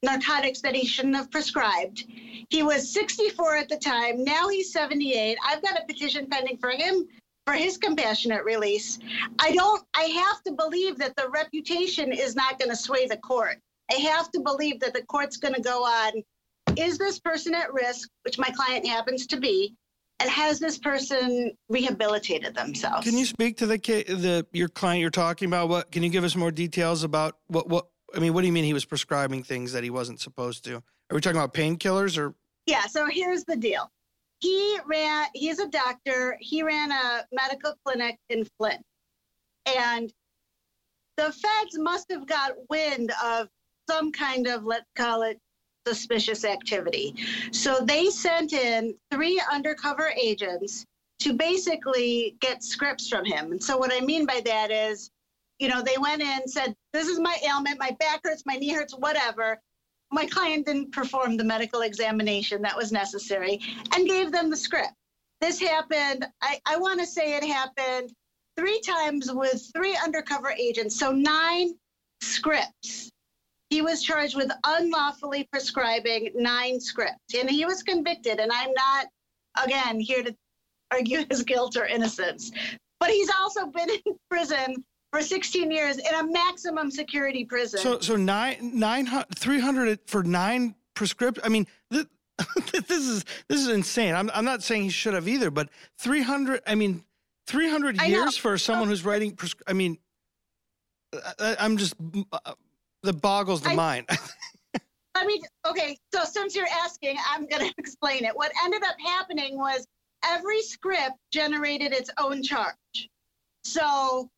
[0.03, 2.05] narcotics that he shouldn't have prescribed.
[2.49, 4.23] He was 64 at the time.
[4.23, 5.37] Now he's 78.
[5.45, 7.07] I've got a petition pending for him
[7.45, 8.99] for his compassionate release.
[9.39, 13.17] I don't, I have to believe that the reputation is not going to sway the
[13.17, 13.59] court.
[13.91, 16.23] I have to believe that the court's going to go on
[16.77, 19.75] is this person at risk, which my client happens to be,
[20.19, 23.07] and has this person rehabilitated themselves?
[23.07, 25.69] Can you speak to the the your client you're talking about?
[25.69, 27.87] What can you give us more details about what what?
[28.15, 30.75] I mean, what do you mean he was prescribing things that he wasn't supposed to?
[30.75, 32.35] Are we talking about painkillers or?
[32.65, 33.91] Yeah, so here's the deal.
[34.39, 36.37] He ran, he's a doctor.
[36.39, 38.83] He ran a medical clinic in Flint.
[39.65, 40.11] And
[41.17, 43.47] the feds must have got wind of
[43.89, 45.39] some kind of, let's call it,
[45.87, 47.15] suspicious activity.
[47.51, 50.85] So they sent in three undercover agents
[51.19, 53.51] to basically get scripts from him.
[53.51, 55.09] And so what I mean by that is,
[55.59, 58.73] you know, they went in, said, This is my ailment, my back hurts, my knee
[58.73, 59.59] hurts, whatever
[60.13, 63.59] my client didn't perform the medical examination that was necessary
[63.95, 64.93] and gave them the script.
[65.41, 68.13] This happened, I, I want to say it happened
[68.55, 71.73] three times with three undercover agents, so nine
[72.21, 73.09] scripts.
[73.73, 78.39] He was charged with unlawfully prescribing nine scripts, and he was convicted.
[78.39, 79.07] And I'm not,
[79.65, 80.35] again, here to
[80.91, 82.51] argue his guilt or innocence,
[82.99, 87.79] but he's also been in prison for 16 years in a maximum security prison.
[87.79, 91.39] So so nine nine hundred three hundred for nine prescript.
[91.43, 92.05] I mean, th-
[92.87, 94.13] this is this is insane.
[94.13, 96.61] I'm I'm not saying he should have either, but three hundred.
[96.67, 97.03] I mean,
[97.47, 98.19] three hundred I know.
[98.19, 99.35] years for someone who's writing.
[99.35, 99.97] Prescri- I mean,
[101.39, 101.95] I, I'm just
[102.31, 102.53] uh,
[103.03, 104.09] that boggles the I- mind.
[105.15, 108.35] I mean, okay, so since you're asking, I'm going to explain it.
[108.35, 109.85] What ended up happening was
[110.25, 113.09] every script generated its own charge.
[113.63, 114.29] So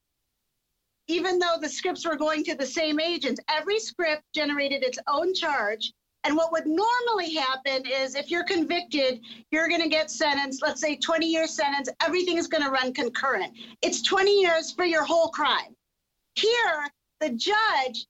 [1.07, 5.33] even though the scripts were going to the same agents, every script generated its own
[5.33, 5.93] charge.
[6.23, 10.81] And what would normally happen is if you're convicted, you're going to get sentenced, let's
[10.81, 13.53] say 20 year sentence, everything is going to run concurrent.
[13.83, 15.75] It's 20 years for your whole crime.
[16.33, 16.89] Here,
[17.21, 18.07] the judge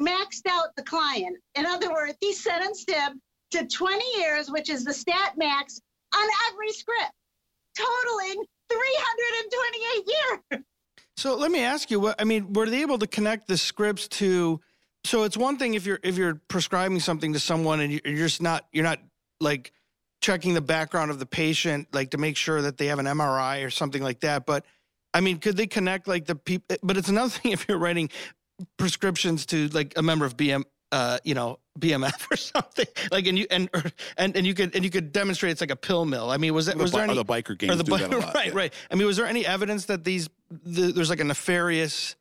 [0.00, 1.36] maxed out the client.
[1.54, 3.20] In other words, he sentenced him
[3.52, 5.80] to 20 years, which is the stat max,
[6.14, 7.12] on every script,
[7.76, 10.08] totaling 328
[10.52, 10.62] years.
[11.16, 14.06] So let me ask you, what I mean, were they able to connect the scripts
[14.08, 14.60] to?
[15.04, 18.16] So it's one thing if you're if you're prescribing something to someone and you- you're
[18.16, 18.98] just not you're not
[19.40, 19.72] like
[20.20, 23.64] checking the background of the patient like to make sure that they have an MRI
[23.64, 24.46] or something like that.
[24.46, 24.64] But
[25.14, 26.76] I mean, could they connect like the people?
[26.82, 28.10] But it's another thing if you're writing
[28.78, 33.38] prescriptions to like a member of BM, uh, you know, BMF or something like, and
[33.38, 33.82] you and or,
[34.16, 36.30] and and you could and you could demonstrate it's like a pill mill.
[36.30, 37.84] I mean, was that The, was bi- there or any the biker gangs or the
[37.84, 38.34] do that a lot.
[38.34, 38.52] right, yeah.
[38.54, 38.74] right.
[38.90, 42.16] I mean, was there any evidence that these the, there's like a nefarious,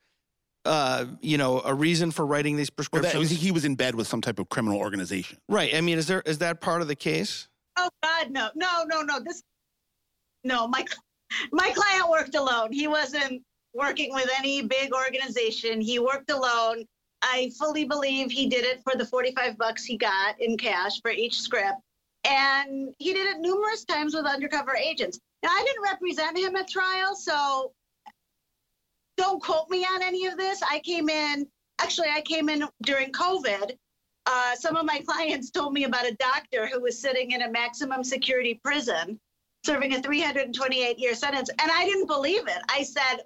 [0.65, 3.29] uh, you know, a reason for writing these Well, that, prescriptions?
[3.41, 5.37] he was in bed with some type of criminal organization.
[5.47, 5.73] right.
[5.73, 7.47] I mean, is there is that part of the case?
[7.77, 9.19] Oh God, no, no, no, no.
[9.19, 9.43] This,
[10.43, 10.83] no, my
[11.51, 12.71] my client worked alone.
[12.71, 13.41] He wasn't
[13.75, 15.81] working with any big organization.
[15.81, 16.85] He worked alone.
[17.21, 21.11] I fully believe he did it for the 45 bucks he got in cash for
[21.11, 21.79] each script.
[22.23, 25.19] And he did it numerous times with undercover agents.
[25.43, 27.73] Now, I didn't represent him at trial, so
[29.17, 30.61] don't quote me on any of this.
[30.63, 31.45] I came in,
[31.79, 33.71] actually, I came in during COVID.
[34.25, 37.51] Uh, some of my clients told me about a doctor who was sitting in a
[37.51, 39.19] maximum security prison
[39.65, 41.49] serving a 328 year sentence.
[41.49, 42.61] And I didn't believe it.
[42.69, 43.23] I said,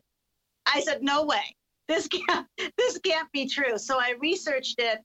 [0.74, 1.56] I said, no way.
[1.88, 3.78] This can't, this can't be true.
[3.78, 5.00] So I researched it,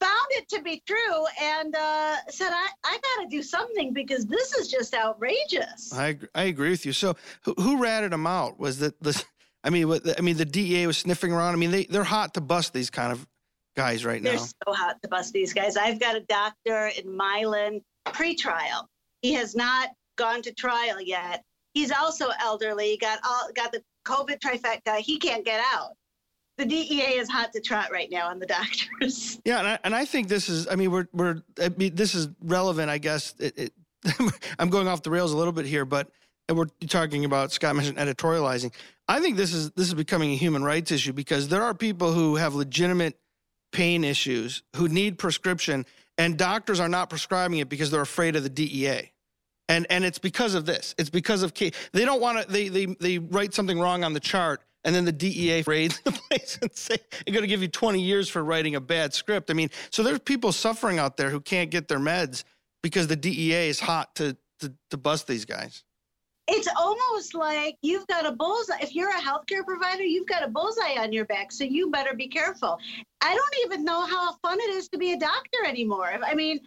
[0.00, 4.26] found it to be true, and uh, said, I, I got to do something because
[4.26, 5.92] this is just outrageous.
[5.92, 6.92] I I agree with you.
[6.92, 8.58] So who, who ratted him out?
[8.58, 9.22] Was that the?
[9.64, 11.52] I mean, what, I mean, the DEA was sniffing around.
[11.52, 13.26] I mean, they they're hot to bust these kind of
[13.76, 14.30] guys right now.
[14.30, 15.76] They're so hot to bust these guys.
[15.76, 18.88] I've got a doctor in Milan pre-trial.
[19.22, 21.42] He has not gone to trial yet.
[21.74, 22.96] He's also elderly.
[23.00, 24.96] Got all got the COVID trifecta.
[24.96, 25.90] He can't get out.
[26.56, 29.40] The DEA is hot to trot right now on the doctors.
[29.44, 30.66] Yeah, and I, and I think this is.
[30.68, 31.42] I mean, we're we're.
[31.62, 32.90] I mean, this is relevant.
[32.90, 33.72] I guess it, it,
[34.58, 36.10] I'm going off the rails a little bit here, but
[36.52, 38.72] we're talking about Scott mentioned editorializing.
[39.06, 42.12] I think this is this is becoming a human rights issue because there are people
[42.12, 43.18] who have legitimate
[43.70, 48.42] pain issues who need prescription, and doctors are not prescribing it because they're afraid of
[48.42, 49.12] the DEA.
[49.68, 50.94] And and it's because of this.
[50.98, 51.72] It's because of K.
[51.92, 52.50] They don't want to.
[52.50, 56.12] They they they write something wrong on the chart, and then the DEA raids the
[56.12, 59.50] place and say they're going to give you 20 years for writing a bad script.
[59.50, 62.44] I mean, so there's people suffering out there who can't get their meds
[62.82, 65.84] because the DEA is hot to to, to bust these guys.
[66.50, 68.78] It's almost like you've got a bullseye.
[68.80, 72.14] If you're a healthcare provider, you've got a bullseye on your back, so you better
[72.14, 72.78] be careful.
[73.20, 76.18] I don't even know how fun it is to be a doctor anymore.
[76.24, 76.60] I mean,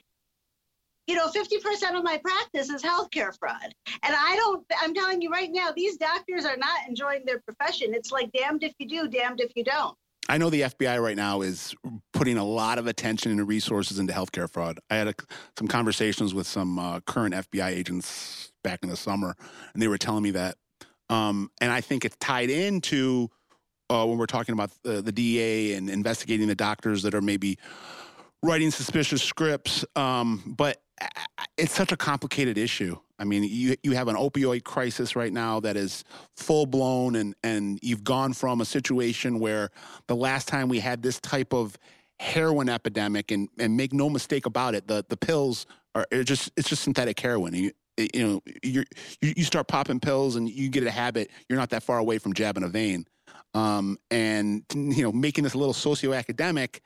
[1.08, 3.74] you know, 50% of my practice is healthcare fraud.
[4.04, 7.94] And I don't, I'm telling you right now, these doctors are not enjoying their profession.
[7.94, 9.96] It's like damned if you do, damned if you don't.
[10.30, 11.76] I know the FBI right now is
[12.14, 14.80] putting a lot of attention and resources into healthcare fraud.
[14.90, 15.14] I had a,
[15.58, 19.36] some conversations with some uh, current FBI agents back in the summer,
[19.74, 20.56] and they were telling me that.
[21.10, 23.30] Um, and I think it's tied into
[23.90, 27.58] uh, when we're talking about the, the DEA and investigating the doctors that are maybe
[28.44, 29.84] writing suspicious scripts.
[29.96, 30.82] Um, but
[31.58, 32.98] it's such a complicated issue.
[33.20, 36.04] I mean, you you have an opioid crisis right now that is
[36.36, 39.70] full blown, and and you've gone from a situation where
[40.08, 41.78] the last time we had this type of
[42.20, 46.70] heroin epidemic, and and make no mistake about it, the the pills are just it's
[46.70, 47.54] just synthetic heroin.
[47.54, 48.84] You, you know, you
[49.22, 51.30] you start popping pills and you get a habit.
[51.48, 53.06] You're not that far away from jabbing a vein.
[53.54, 56.82] Um, and you know, making this a little socio-academic.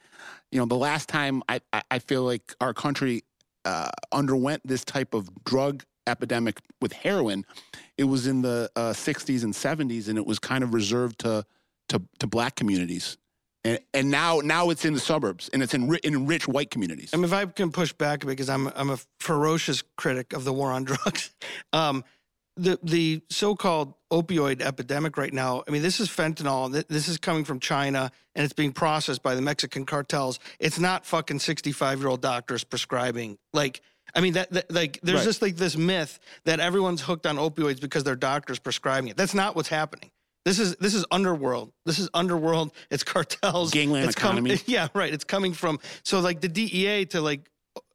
[0.52, 3.24] You know, the last time I I feel like our country
[3.66, 7.46] uh, underwent this type of drug epidemic with heroin,
[7.98, 11.46] it was in the uh, 60s and 70s, and it was kind of reserved to
[11.90, 13.18] to, to black communities.
[13.64, 16.70] And, and now now it's in the suburbs and it's in, ri- in rich white
[16.70, 17.12] communities.
[17.14, 20.54] I mean, if I can push back because I'm I'm a ferocious critic of the
[20.54, 21.34] war on drugs.
[21.74, 22.04] Um,
[22.58, 25.64] the the so-called opioid epidemic right now.
[25.68, 26.72] I mean, this is fentanyl.
[26.88, 30.40] This is coming from China, and it's being processed by the Mexican cartels.
[30.60, 33.38] It's not fucking sixty-five-year-old doctors prescribing.
[33.54, 33.82] Like,
[34.16, 35.26] I mean, that, that like, there's Right.
[35.26, 39.18] just like this myth that everyone's hooked on opioids because their doctors prescribing it.
[39.18, 40.12] That's not what's happening.
[40.46, 41.74] This is this is underworld.
[41.86, 42.72] This is underworld.
[42.92, 43.72] It's cartels.
[43.72, 44.62] Gangland it's com- economy.
[44.68, 45.12] yeah, right.
[45.14, 47.50] It's coming from so like the DEA to like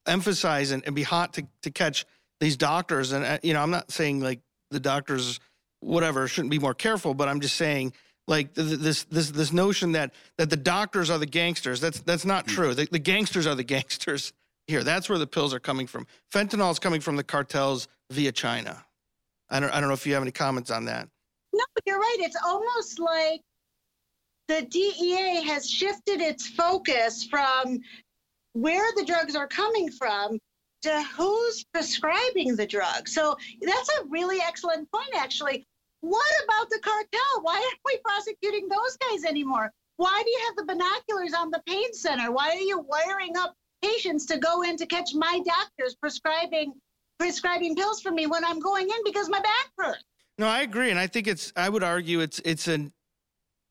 [0.07, 2.05] emphasize and, and be hot to to catch
[2.41, 3.13] these doctors.
[3.13, 4.41] And uh, you know, I'm not saying like
[4.71, 5.41] the doctors,
[5.81, 7.93] whatever, shouldn't be more careful, but I'm just saying
[8.27, 11.81] like th- th- this this this notion that that the doctors are the gangsters.
[11.81, 12.55] That's that's not hmm.
[12.55, 12.75] true.
[12.75, 14.33] The, the gangsters are the gangsters
[14.67, 14.83] here.
[14.83, 16.07] That's where the pills are coming from.
[16.33, 18.85] Fentanyl is coming from the cartels via China.
[19.51, 21.09] I don't I don't know if you have any comments on that.
[21.53, 22.17] No, you're right.
[22.21, 23.41] It's almost like
[24.47, 27.81] the DEA has shifted its focus from
[28.53, 30.39] where the drugs are coming from
[30.83, 33.09] to who's prescribing the drug.
[33.09, 35.67] So that's a really excellent point, actually.
[36.01, 37.43] What about the cartel?
[37.43, 39.71] Why aren't we prosecuting those guys anymore?
[39.97, 42.33] Why do you have the binoculars on the pain center?
[42.33, 46.73] Why are you wiring up patients to go in to catch my doctors prescribing
[47.19, 50.05] prescribing pills for me when I'm going in because my back hurts?
[50.39, 51.53] No, I agree, and I think it's.
[51.55, 52.95] I would argue it's it's an,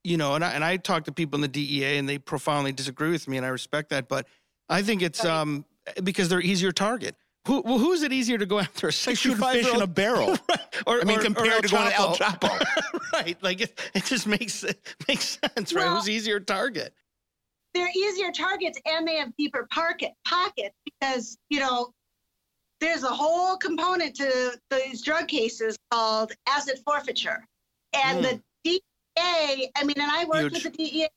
[0.04, 2.74] you know, and I, and I talk to people in the DEA, and they profoundly
[2.74, 4.08] disagree with me, and I respect that.
[4.08, 4.28] But
[4.70, 5.66] I think it's um
[6.04, 7.16] because they're easier target.
[7.48, 8.88] Who well, who's it easier to go after?
[8.88, 10.38] A Like shoot sixty-five fish in a old, barrel.
[10.88, 13.12] or I mean, or- or compared El to going to El Chapo.
[13.14, 13.38] right?
[13.42, 15.86] Like it, it just makes it makes sense, right?
[15.86, 16.94] Well- who's easier target?
[17.74, 21.92] they're easier targets and they have deeper pocket pockets because you know
[22.82, 27.46] there's a whole component to these drug cases called asset forfeiture
[27.94, 28.40] and the hmm.
[28.64, 30.64] DEA I mean and I worked Huge.
[30.64, 31.08] with the DEA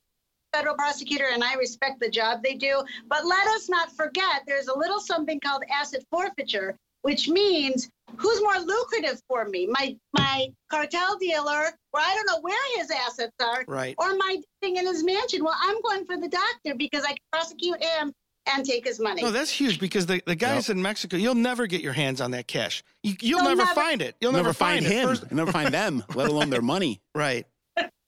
[0.53, 4.69] federal prosecutor and I respect the job they do but let us not forget there's
[4.69, 10.47] a little something called asset forfeiture which means who's more lucrative for me my my
[10.71, 13.95] cartel dealer where I don't know where his assets are Right.
[13.99, 15.45] or my thing in his mansion.
[15.45, 18.13] Well, I'm going for the doctor because I can prosecute him
[18.47, 19.23] and take his money.
[19.23, 22.31] No, that's huge because the, the guys in Mexico, you'll never get your hands on
[22.33, 22.83] that cash.
[23.03, 24.17] You, you'll, You'll never, never- find it.
[24.21, 24.91] You'll never, never, find, it.
[24.91, 25.09] him.
[25.09, 27.01] First- You'll never find them, let alone their money.
[27.15, 27.47] right.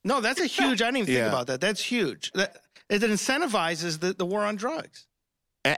[0.05, 0.83] No, that's a huge.
[0.83, 1.21] I didn't even Yeah.
[1.23, 1.61] think about that.
[1.61, 2.31] That's huge.
[2.35, 2.57] That
[2.89, 5.07] it incentivizes the, the war on drugs.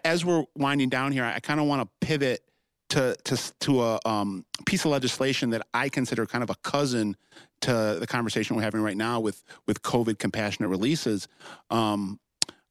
[0.05, 2.41] As we're winding down here, I kind of want to pivot
[2.89, 7.17] to to to a um, piece of legislation that I consider kind of a cousin
[7.61, 11.29] to the conversation we're having right now with with COVID compassionate releases.
[11.71, 12.19] Um,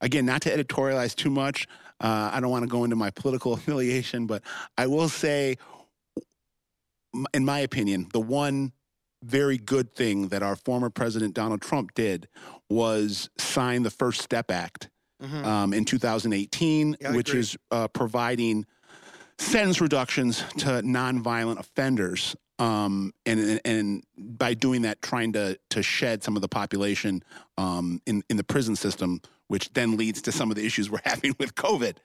[0.02, 1.66] again, not to editorialize too much.
[1.98, 4.42] Uh, I don't want to go into my political affiliation, but
[4.76, 5.56] I will say,
[7.32, 8.72] in my opinion, the one
[9.26, 12.28] very good thing that our former president Donald Trump did
[12.70, 14.88] was sign the First Step Act
[15.22, 15.44] Mhm.
[15.44, 17.40] um, in 2018, Yeah, which agree.
[17.40, 18.66] is uh, providing
[19.38, 22.36] sentence reductions to nonviolent offenders.
[22.58, 27.22] Um, and, and and by doing that, trying to to shed some of the population
[27.58, 31.00] um, in in the prison system, which then leads to some of the issues we're
[31.04, 31.96] having with COVID.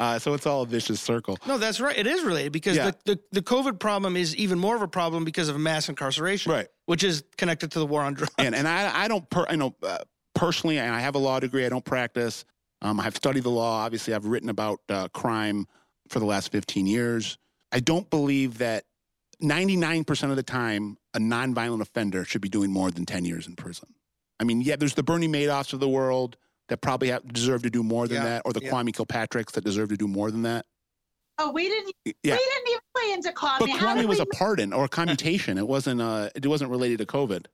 [0.00, 1.38] Uh, so it's all a vicious circle.
[1.46, 1.96] No, that's right.
[1.96, 2.90] It is related because Yeah.
[3.04, 6.50] the, the, the COVID problem is even more of a problem because of mass incarceration,
[6.52, 6.68] Right.
[6.86, 8.34] which is connected to the war on drugs.
[8.38, 9.98] and and I I don't per, I know uh,
[10.34, 11.64] personally, and I have a law degree.
[11.64, 12.44] I don't practice.
[12.82, 13.84] Um, I've studied the law.
[13.84, 15.66] Obviously, I've written about uh, crime
[16.08, 17.36] for the last 15 years.
[17.72, 18.84] I don't believe that
[19.42, 23.56] 99% of the time a nonviolent offender should be doing more than 10 years in
[23.56, 23.88] prison.
[24.40, 26.36] I mean, yeah, there's the Bernie Madoffs of the world
[26.68, 28.70] that probably have, deserve to do more than Yeah, that, or the yeah.
[28.70, 30.66] Kwame Kilpatricks that deserve to do more than that.
[31.38, 31.94] Oh, we didn't.
[32.04, 32.12] Yeah.
[32.34, 33.58] We didn't even play into Kwame.
[33.60, 35.56] But How Kwame was we a pardon or a commutation.
[35.56, 36.00] It wasn't.
[36.00, 37.46] Uh, it wasn't related to COVID.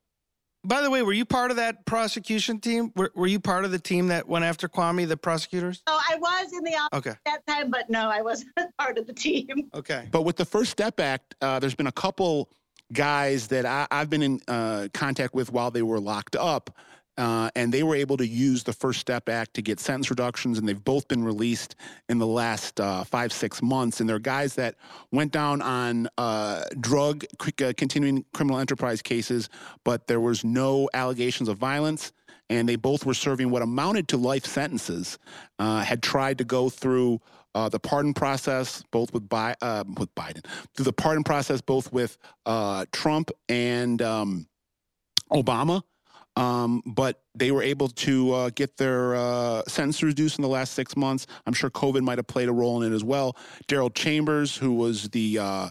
[0.66, 2.90] By the way, were you part of that prosecution team?
[2.96, 5.82] Were, were you part of the team that went after Kwame, the prosecutors?
[5.86, 7.12] Oh, I was in the office Okay.
[7.26, 9.68] that time, but no, I wasn't part of the team.
[9.74, 10.08] Okay.
[10.10, 12.48] But with the First Step Act, uh, there's been a couple
[12.94, 16.70] guys that I, I've been in uh, contact with while they were locked up,
[17.16, 20.58] uh, and they were able to use the First Step Act to get sentence reductions,
[20.58, 21.76] and they've both been released
[22.08, 24.00] in the last uh, five, six months.
[24.00, 24.74] And they're guys that
[25.12, 27.24] went down on uh, drug,
[27.62, 29.48] uh, continuing criminal enterprise cases,
[29.84, 32.12] but there was no allegations of violence.
[32.50, 35.18] And they both were serving what amounted to life sentences.
[35.58, 37.20] Uh, had tried to go through
[37.54, 40.44] uh, the pardon process, both with Bi- uh, with Biden,
[40.74, 44.46] through the pardon process, both with uh, Trump and um,
[45.30, 45.82] Obama.
[46.37, 50.74] Um, but they were able to uh, get their uh, sentence reduced in the last
[50.74, 51.26] six months.
[51.47, 53.37] I'm sure COVID might have played a role in it as well.
[53.68, 55.68] Daryl Chambers, who was the uh,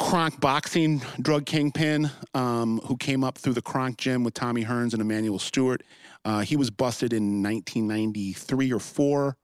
[0.00, 4.92] Kronk boxing drug kingpin, um, who came up through the Kronk gym with Tommy Hearns
[4.92, 5.82] and Emanuel Steward,
[6.24, 9.36] uh, he was busted in 1993 or four.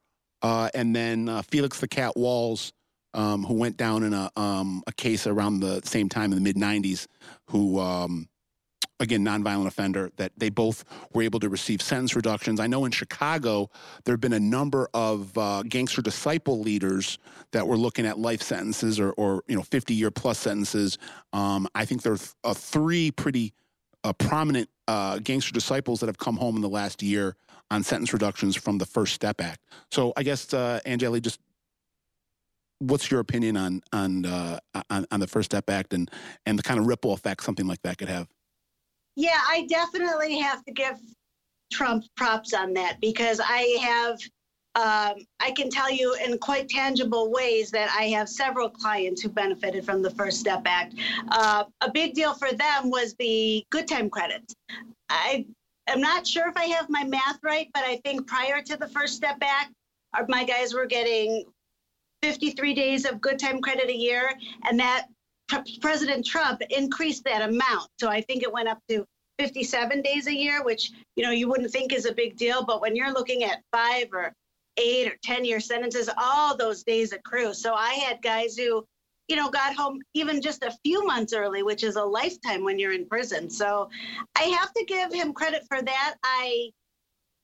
[0.42, 2.72] Uh, and then uh, Felix the Cat Walls,
[3.12, 6.40] um, who went down in a um, a case around the same time in the
[6.40, 7.06] mid '90s,
[7.48, 8.28] who um,
[9.00, 10.10] again nonviolent offender.
[10.16, 12.60] That they both were able to receive sentence reductions.
[12.60, 13.70] I know in Chicago
[14.04, 17.18] there have been a number of uh, gangster disciple leaders
[17.50, 20.98] that were looking at life sentences or, or you know 50 year plus sentences.
[21.32, 23.54] Um, I think there are th- uh, three pretty
[24.04, 27.36] uh, prominent uh, gangster disciples that have come home in the last year
[27.70, 29.60] on sentence reductions from the First Step Act.
[29.90, 31.40] So I guess uh, Anjali, just
[32.80, 34.58] what's your opinion on on, uh,
[34.90, 36.10] on on the First Step Act and
[36.46, 38.28] and the kind of ripple effect something like that could have?
[39.20, 40.98] Yeah, I definitely have to give
[41.70, 44.14] Trump props on that because I have,
[44.76, 49.28] um, I can tell you in quite tangible ways that I have several clients who
[49.28, 50.94] benefited from the First Step Act.
[51.28, 54.54] Uh, a big deal for them was the good time credits.
[55.10, 55.44] I
[55.86, 58.88] am not sure if I have my math right, but I think prior to the
[58.88, 59.70] First Step Act,
[60.14, 61.44] our, my guys were getting
[62.22, 64.32] 53 days of good time credit a year,
[64.64, 65.08] and that
[65.80, 67.88] President Trump increased that amount.
[67.98, 69.04] So I think it went up to
[69.38, 72.80] 57 days a year, which you know you wouldn't think is a big deal, but
[72.80, 74.34] when you're looking at five or
[74.76, 77.54] eight or 10 year sentences, all those days accrue.
[77.54, 78.84] So I had guys who,
[79.28, 82.78] you know, got home even just a few months early, which is a lifetime when
[82.78, 83.50] you're in prison.
[83.50, 83.88] So
[84.36, 86.16] I have to give him credit for that.
[86.22, 86.70] I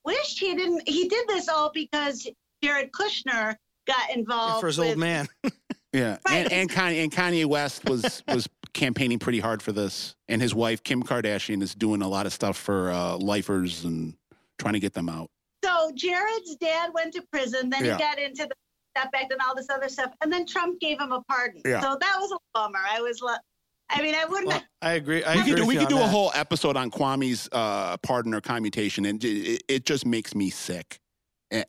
[0.05, 0.89] wish he didn't.
[0.89, 2.27] He did this all because
[2.63, 5.29] Jared Kushner got involved For his with old man.
[5.97, 10.43] Yeah, and and Kanye, and Kanye West was was campaigning pretty hard for this, and
[10.43, 14.15] his wife Kim Kardashian is doing a lot of stuff for uh, lifers and
[14.59, 15.31] trying to get them out.
[15.65, 17.95] So Jared's dad went to prison, then Yeah.
[17.95, 18.55] he got into the
[18.97, 21.63] step back and all this other stuff, and then Trump gave him a pardon.
[21.65, 21.81] Yeah.
[21.81, 22.79] So that was a bummer.
[22.91, 23.35] I was, lo-
[23.91, 24.49] I mean, I wouldn't.
[24.49, 25.25] Well, I agree.
[25.25, 27.97] I we agree could, with we could on do a whole episode on Kwame's uh,
[27.99, 30.99] pardon or commutation, and it, it just makes me sick.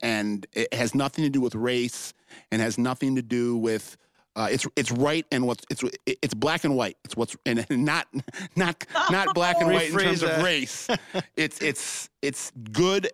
[0.01, 2.13] And it has nothing to do with race,
[2.51, 3.95] and has nothing to do with
[4.37, 6.95] uh, it's it's right and what's it's it's black and white.
[7.03, 8.07] It's what's and not
[8.55, 10.87] not not black and white in terms of race.
[11.35, 13.09] It's it's it's good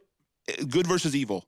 [0.69, 1.47] good versus evil.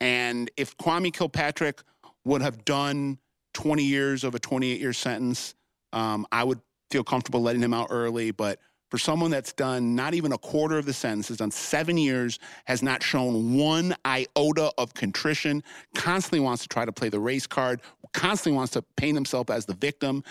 [0.00, 1.82] And if Kwame Kilpatrick
[2.26, 3.18] would have done
[3.54, 5.54] 20 years of a 28 year sentence,
[5.94, 6.60] Um, I would
[6.90, 8.58] feel comfortable letting him out early, but
[8.94, 12.38] for someone that's done not even a quarter of the sentence, has done seven years,
[12.66, 15.64] has not shown one iota of contrition,
[15.96, 17.80] constantly wants to try to play the race card,
[18.12, 20.22] constantly wants to paint himself as the victim,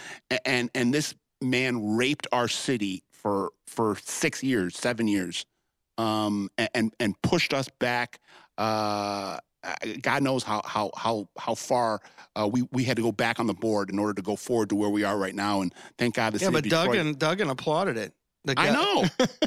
[0.45, 5.45] and and this man raped our city for for six years, seven years,
[5.97, 8.21] um, and and pushed us back.
[8.57, 9.39] Uh,
[10.01, 11.99] God knows how how how how far
[12.37, 14.69] uh, we we had to go back on the board in order to go forward
[14.69, 15.59] to where we are right now.
[15.59, 16.85] And thank God the yeah, city but of Detroit.
[16.85, 18.13] Duggan Duggan applauded it.
[18.45, 19.05] The I know.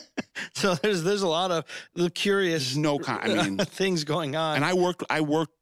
[0.55, 4.37] so there's there's a lot of the curious There's no con- I mean- things going
[4.37, 4.57] on.
[4.57, 5.53] and I worked I worked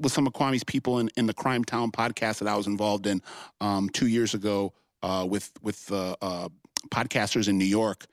[0.00, 3.06] with some of Kwame's people in, in the Crime Town podcast that I was involved
[3.06, 3.22] in
[3.60, 4.72] um, two years ago
[5.02, 6.48] uh, with with uh, uh,
[6.90, 8.04] podcasters in New York,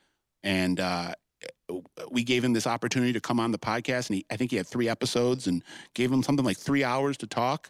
[0.44, 1.14] and uh,
[2.10, 4.58] we gave him this opportunity to come on the podcast, and he, I think he
[4.58, 5.64] had three episodes, and
[5.94, 7.70] gave him something like three hours to talk,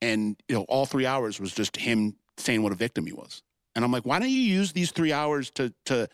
[0.00, 3.42] and you know all three hours was just him saying what a victim he was,
[3.74, 6.08] and I'm like, why don't you use these three hours to to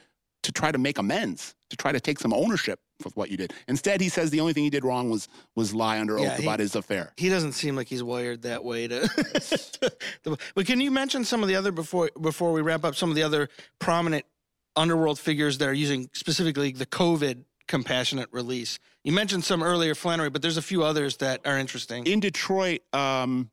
[0.47, 3.53] to try to make amends, to try to take some ownership of what you did.
[3.69, 6.39] Instead, he says the only thing he did wrong was was lie under Yeah, oath
[6.39, 7.13] he- about his affair.
[7.17, 9.01] he doesn't seem like he's wired that way to,
[10.23, 13.11] to- but can you mention some of the other before before we wrap up some
[13.11, 14.25] of the other prominent
[14.77, 20.33] underworld figures that are using specifically the covid compassionate release you mentioned some earlier Flenory
[20.33, 23.51] but there's a few others that are interesting In Detroit, um,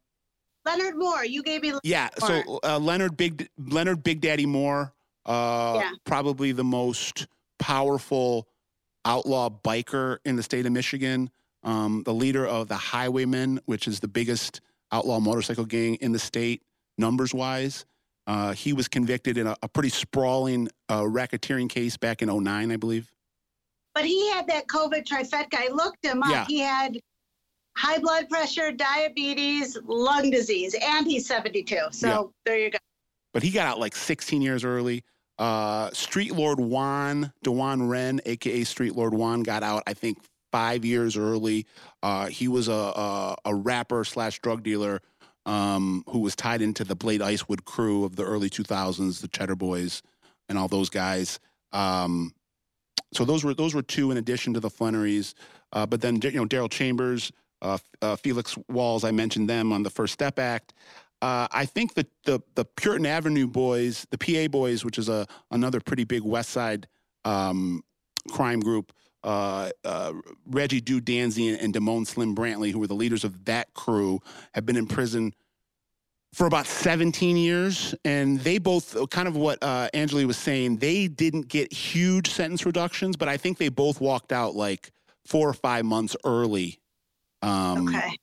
[0.65, 1.73] Leonard Moore, you gave me.
[1.83, 2.09] yeah.
[2.19, 4.93] So uh, Leonard Big Leonard Big Daddy Moore,
[5.25, 5.91] uh, Yeah.
[6.05, 7.27] probably the most
[7.59, 8.47] powerful
[9.05, 11.29] outlaw biker in the state of Michigan.
[11.63, 14.61] Um, the leader of the Highwaymen, which is the biggest
[14.91, 16.61] outlaw motorcycle gang in the state,
[16.97, 17.85] numbers wise.
[18.27, 22.71] Uh, he was convicted in a, a pretty sprawling uh, racketeering case back in 09,
[22.71, 23.11] I believe.
[23.95, 25.55] But he had that COVID trifecta.
[25.55, 26.31] I looked him up.
[26.31, 26.45] Yeah.
[26.47, 26.97] He had
[27.77, 31.77] high blood pressure, diabetes, lung disease, and he's 72.
[31.91, 32.23] So Yeah.
[32.45, 32.77] there you go.
[33.33, 35.03] but he got out like 16 years early.
[35.39, 40.19] Uh, Street Lord Juan, Dewan Ren, aka Street Lord Juan, got out I think
[40.51, 41.65] five years early.
[42.03, 45.01] Uh, he was a, a a rapper slash drug dealer
[45.45, 49.55] um, who was tied into the Blade Icewood crew of the early 2000s, the Cheddar
[49.55, 50.01] Boys,
[50.49, 51.39] and all those guys.
[51.71, 52.33] Um,
[53.13, 55.33] so those were those were two in addition to the Flenorys.
[55.71, 57.31] Uh, but then you know Daryl Chambers,
[57.61, 60.73] uh, uh, Felix Walls, I mentioned them on the First Step Act.
[61.23, 65.25] Uh, I think that the the Puritan Avenue boys, the PA boys, which is a
[65.51, 66.85] another pretty big West Side
[67.23, 67.81] um,
[68.29, 68.91] crime group,
[69.23, 70.11] uh, uh,
[70.45, 74.19] Reggie Du Danzy and, and Damone Slim Brantley, who were the leaders of that crew,
[74.53, 75.33] have been in prison
[76.33, 77.95] for about 17 years.
[78.03, 82.65] And they both, kind of what uh, Anjali was saying, they didn't get huge sentence
[82.65, 84.91] reductions, but I think they both walked out like
[85.25, 86.81] four or five months early.
[87.41, 88.17] Um, Okay.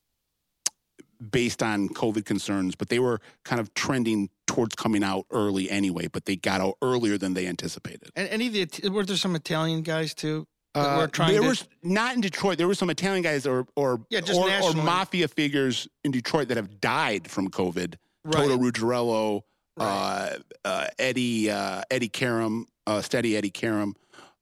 [1.31, 6.09] Based on COVID concerns, but they were kind of trending towards coming out early anyway,
[6.09, 8.11] but they got out earlier than they anticipated.
[8.17, 11.43] and any of the were there some italian guys too that were Uh, trying there
[11.43, 12.57] to was not in Detroit.
[12.59, 16.57] There were some Italian guys or or Yeah, or, or mafia figures in Detroit that
[16.57, 17.97] have died from COVID.
[18.25, 19.45] right, Toto Ruggiero,
[19.77, 20.39] right.
[20.65, 23.95] uh, uh, Eddie uh, Eddie Karam, uh, Steady Eddie Karam.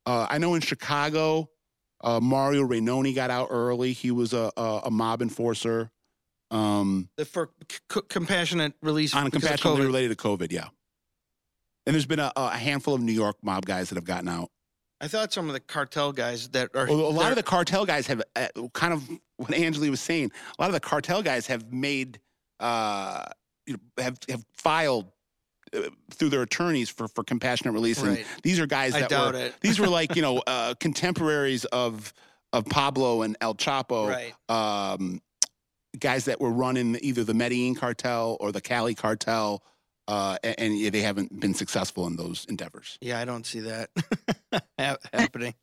[0.06, 1.48] Uh, I know in Chicago,
[2.02, 3.92] uh, Mario Rainone got out early.
[3.92, 5.90] He was a a, a mob enforcer.
[6.50, 9.78] Um, for c- compassionate release on a because of COVID.
[9.80, 10.68] related to COVID, yeah.
[11.86, 14.50] And there's been a, a handful of New York mob guys that have gotten out.
[15.00, 17.86] I thought some of the cartel guys that are Well, a lot of the cartel
[17.86, 20.32] guys have uh, kind of what Anjali was saying.
[20.58, 22.18] A lot of the cartel guys have made,
[22.60, 23.24] uh,
[23.66, 25.12] you know, have have filed
[25.74, 29.34] uh, through their attorneys for for compassionate release, and these are guys I that doubt
[29.34, 29.54] were it.
[29.60, 32.12] these were like you know uh, contemporaries of
[32.52, 34.08] of Pablo and El Chapo.
[34.08, 34.34] right.
[34.94, 35.20] um,
[35.98, 39.62] guys that were running either the Medellin cartel or the Cali cartel,
[40.06, 42.98] uh, a- and, they haven't been successful in those endeavors.
[43.00, 43.90] Yeah, I don't see that
[45.12, 45.54] happening.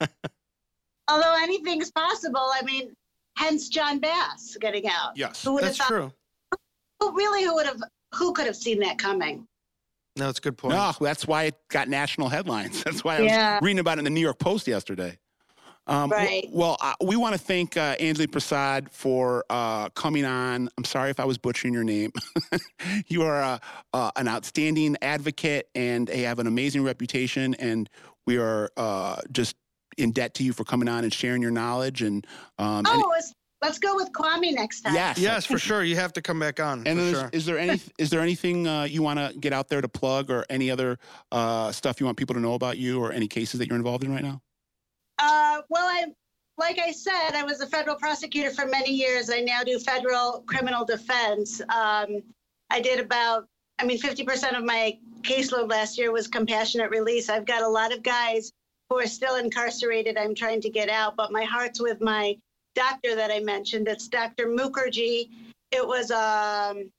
[1.08, 2.94] Although anything's possible, I mean,
[3.36, 5.16] hence John Bass getting out.
[5.16, 5.42] Yes.
[5.44, 5.88] Who would have That's thought?
[5.88, 6.12] true.
[7.00, 7.42] Who really?
[7.44, 7.80] Who would have?
[8.14, 9.46] Who could have seen that coming?
[10.16, 10.74] No, it's a good point.
[10.74, 12.82] No, that's why it got national headlines.
[12.84, 13.58] That's why I was Yeah.
[13.62, 15.16] reading about it in the New York Post yesterday.
[15.90, 16.48] Um, w- Right.
[16.50, 20.68] Well, uh, we want to thank uh, Anjali Prasad for uh, coming on.
[20.78, 22.12] I'm sorry if I was butchering your name.
[23.08, 23.58] you are uh,
[23.92, 27.90] uh, an outstanding advocate and they have an amazing reputation, and
[28.26, 29.56] we are uh, just
[29.98, 32.02] in debt to you for coming on and sharing your knowledge.
[32.02, 32.24] And,
[32.58, 34.94] um, Oh, let's, let's go with Kwame next time.
[34.94, 35.82] yes, Yes, for sure.
[35.82, 36.86] You have to come back on.
[36.86, 37.30] And for is, sure.
[37.32, 40.30] is there any is there anything uh, you want to get out there to plug,
[40.30, 40.98] or any other
[41.32, 44.04] uh, stuff you want people to know about you, or any cases that you're involved
[44.04, 44.40] in right now?
[45.20, 46.06] Uh, well, I,
[46.56, 49.30] like I said, I was a federal prosecutor for many years.
[49.30, 51.60] I now do federal criminal defense.
[51.62, 52.22] Um,
[52.70, 53.46] I did about,
[53.78, 57.28] I mean, 50% of my caseload last year was compassionate release.
[57.28, 58.52] I've got a lot of guys
[58.88, 60.16] who are still incarcerated.
[60.16, 62.36] I'm trying to get out, but my heart's with my
[62.74, 63.88] doctor that I mentioned.
[63.88, 64.46] It's Dr.
[64.46, 65.28] Mukherjee.
[65.70, 66.90] It was um,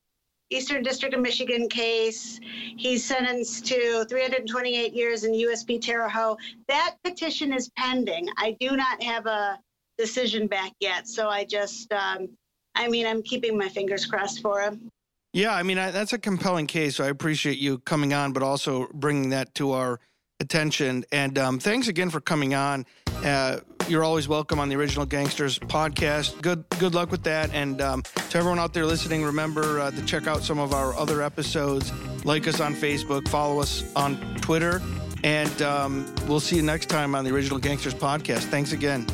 [0.51, 2.39] Eastern District of Michigan case.
[2.77, 6.37] He's sentenced to 328 years in USP Terre Haute.
[6.67, 8.27] That petition is pending.
[8.37, 9.57] I do not have a
[9.97, 12.29] decision back yet, so I just, um,
[12.75, 14.89] I mean, I'm keeping my fingers crossed for him.
[15.33, 16.97] Yeah, I mean, I, that's a compelling case.
[16.97, 20.01] So I appreciate you coming on, but also bringing that to our
[20.41, 21.05] attention.
[21.13, 22.85] And um, thanks again for coming on.
[23.23, 23.59] Uh,
[23.91, 26.41] you're always welcome on the Original Gangsters podcast.
[26.41, 27.53] Good good luck with that.
[27.53, 30.95] And um, to everyone out there listening, remember uh, to check out some of our
[30.95, 31.91] other episodes.
[32.23, 34.81] Like us on Facebook, follow us on Twitter,
[35.23, 38.43] and um, we'll see you next time on the Original Gangsters podcast.
[38.43, 39.05] Thanks again.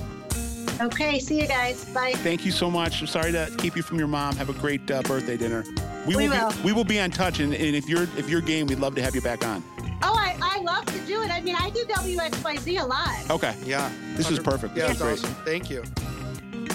[0.79, 1.85] Okay, see you guys.
[1.85, 2.13] Bye.
[2.17, 3.01] Thank you so much.
[3.01, 4.35] I'm sorry to keep you from your mom.
[4.35, 5.63] Have a great uh, birthday dinner.
[6.05, 6.51] We will.
[6.51, 8.93] Be, we will be on touch, and, and if you're if you're game, we'd love
[8.95, 9.63] to have you back on.
[10.03, 11.31] Oh, I, I love to do it.
[11.31, 13.29] I mean, I do WXYZ a lot.
[13.31, 13.55] Okay.
[13.65, 13.91] Yeah.
[14.15, 14.75] This is perfect.
[14.77, 15.31] Yeah, This it's is great.
[15.31, 15.43] awesome.
[15.45, 15.83] Thank you.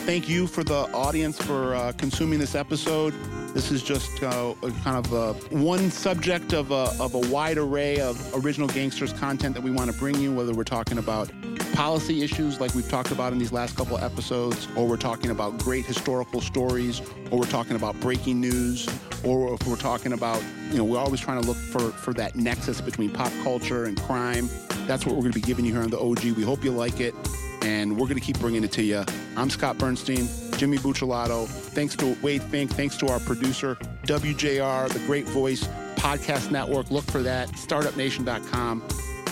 [0.05, 3.15] Thank you for the audience for uh, consuming this episode.
[3.55, 8.19] This is just uh, kind of one subject of a, of a wide array of
[8.43, 11.31] original gangsters content that we want to bring you, whether we're talking about
[11.75, 15.59] policy issues like we've talked about in these last couple episodes, or we're talking about
[15.59, 18.89] great historical stories, or we're talking about breaking news,
[19.23, 22.35] or if we're talking about, you know, we're always trying to look for, for that
[22.35, 24.49] nexus between pop culture and crime.
[24.87, 26.25] That's what we're going to be giving you here on the OG.
[26.37, 27.15] We hope you like it
[27.63, 29.05] and we're going to keep bringing it to you.
[29.37, 31.47] I'm Scott Burnstein, Jimmy Bucciolato.
[31.47, 32.71] Thanks to Wade Fink.
[32.73, 35.65] Thanks to our producer, WJR, the Great Voice
[35.97, 36.91] Podcast Network.
[36.91, 38.83] Look for that, startupnation.com.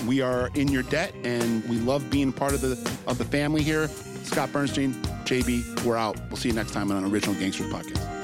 [0.07, 2.73] We are in your debt, and we love being part of the
[3.07, 3.89] of the family here.
[4.23, 6.19] Scott Burnstein, JB, we're out.
[6.29, 8.20] We'll see you next time on an Original Gangsters podcast.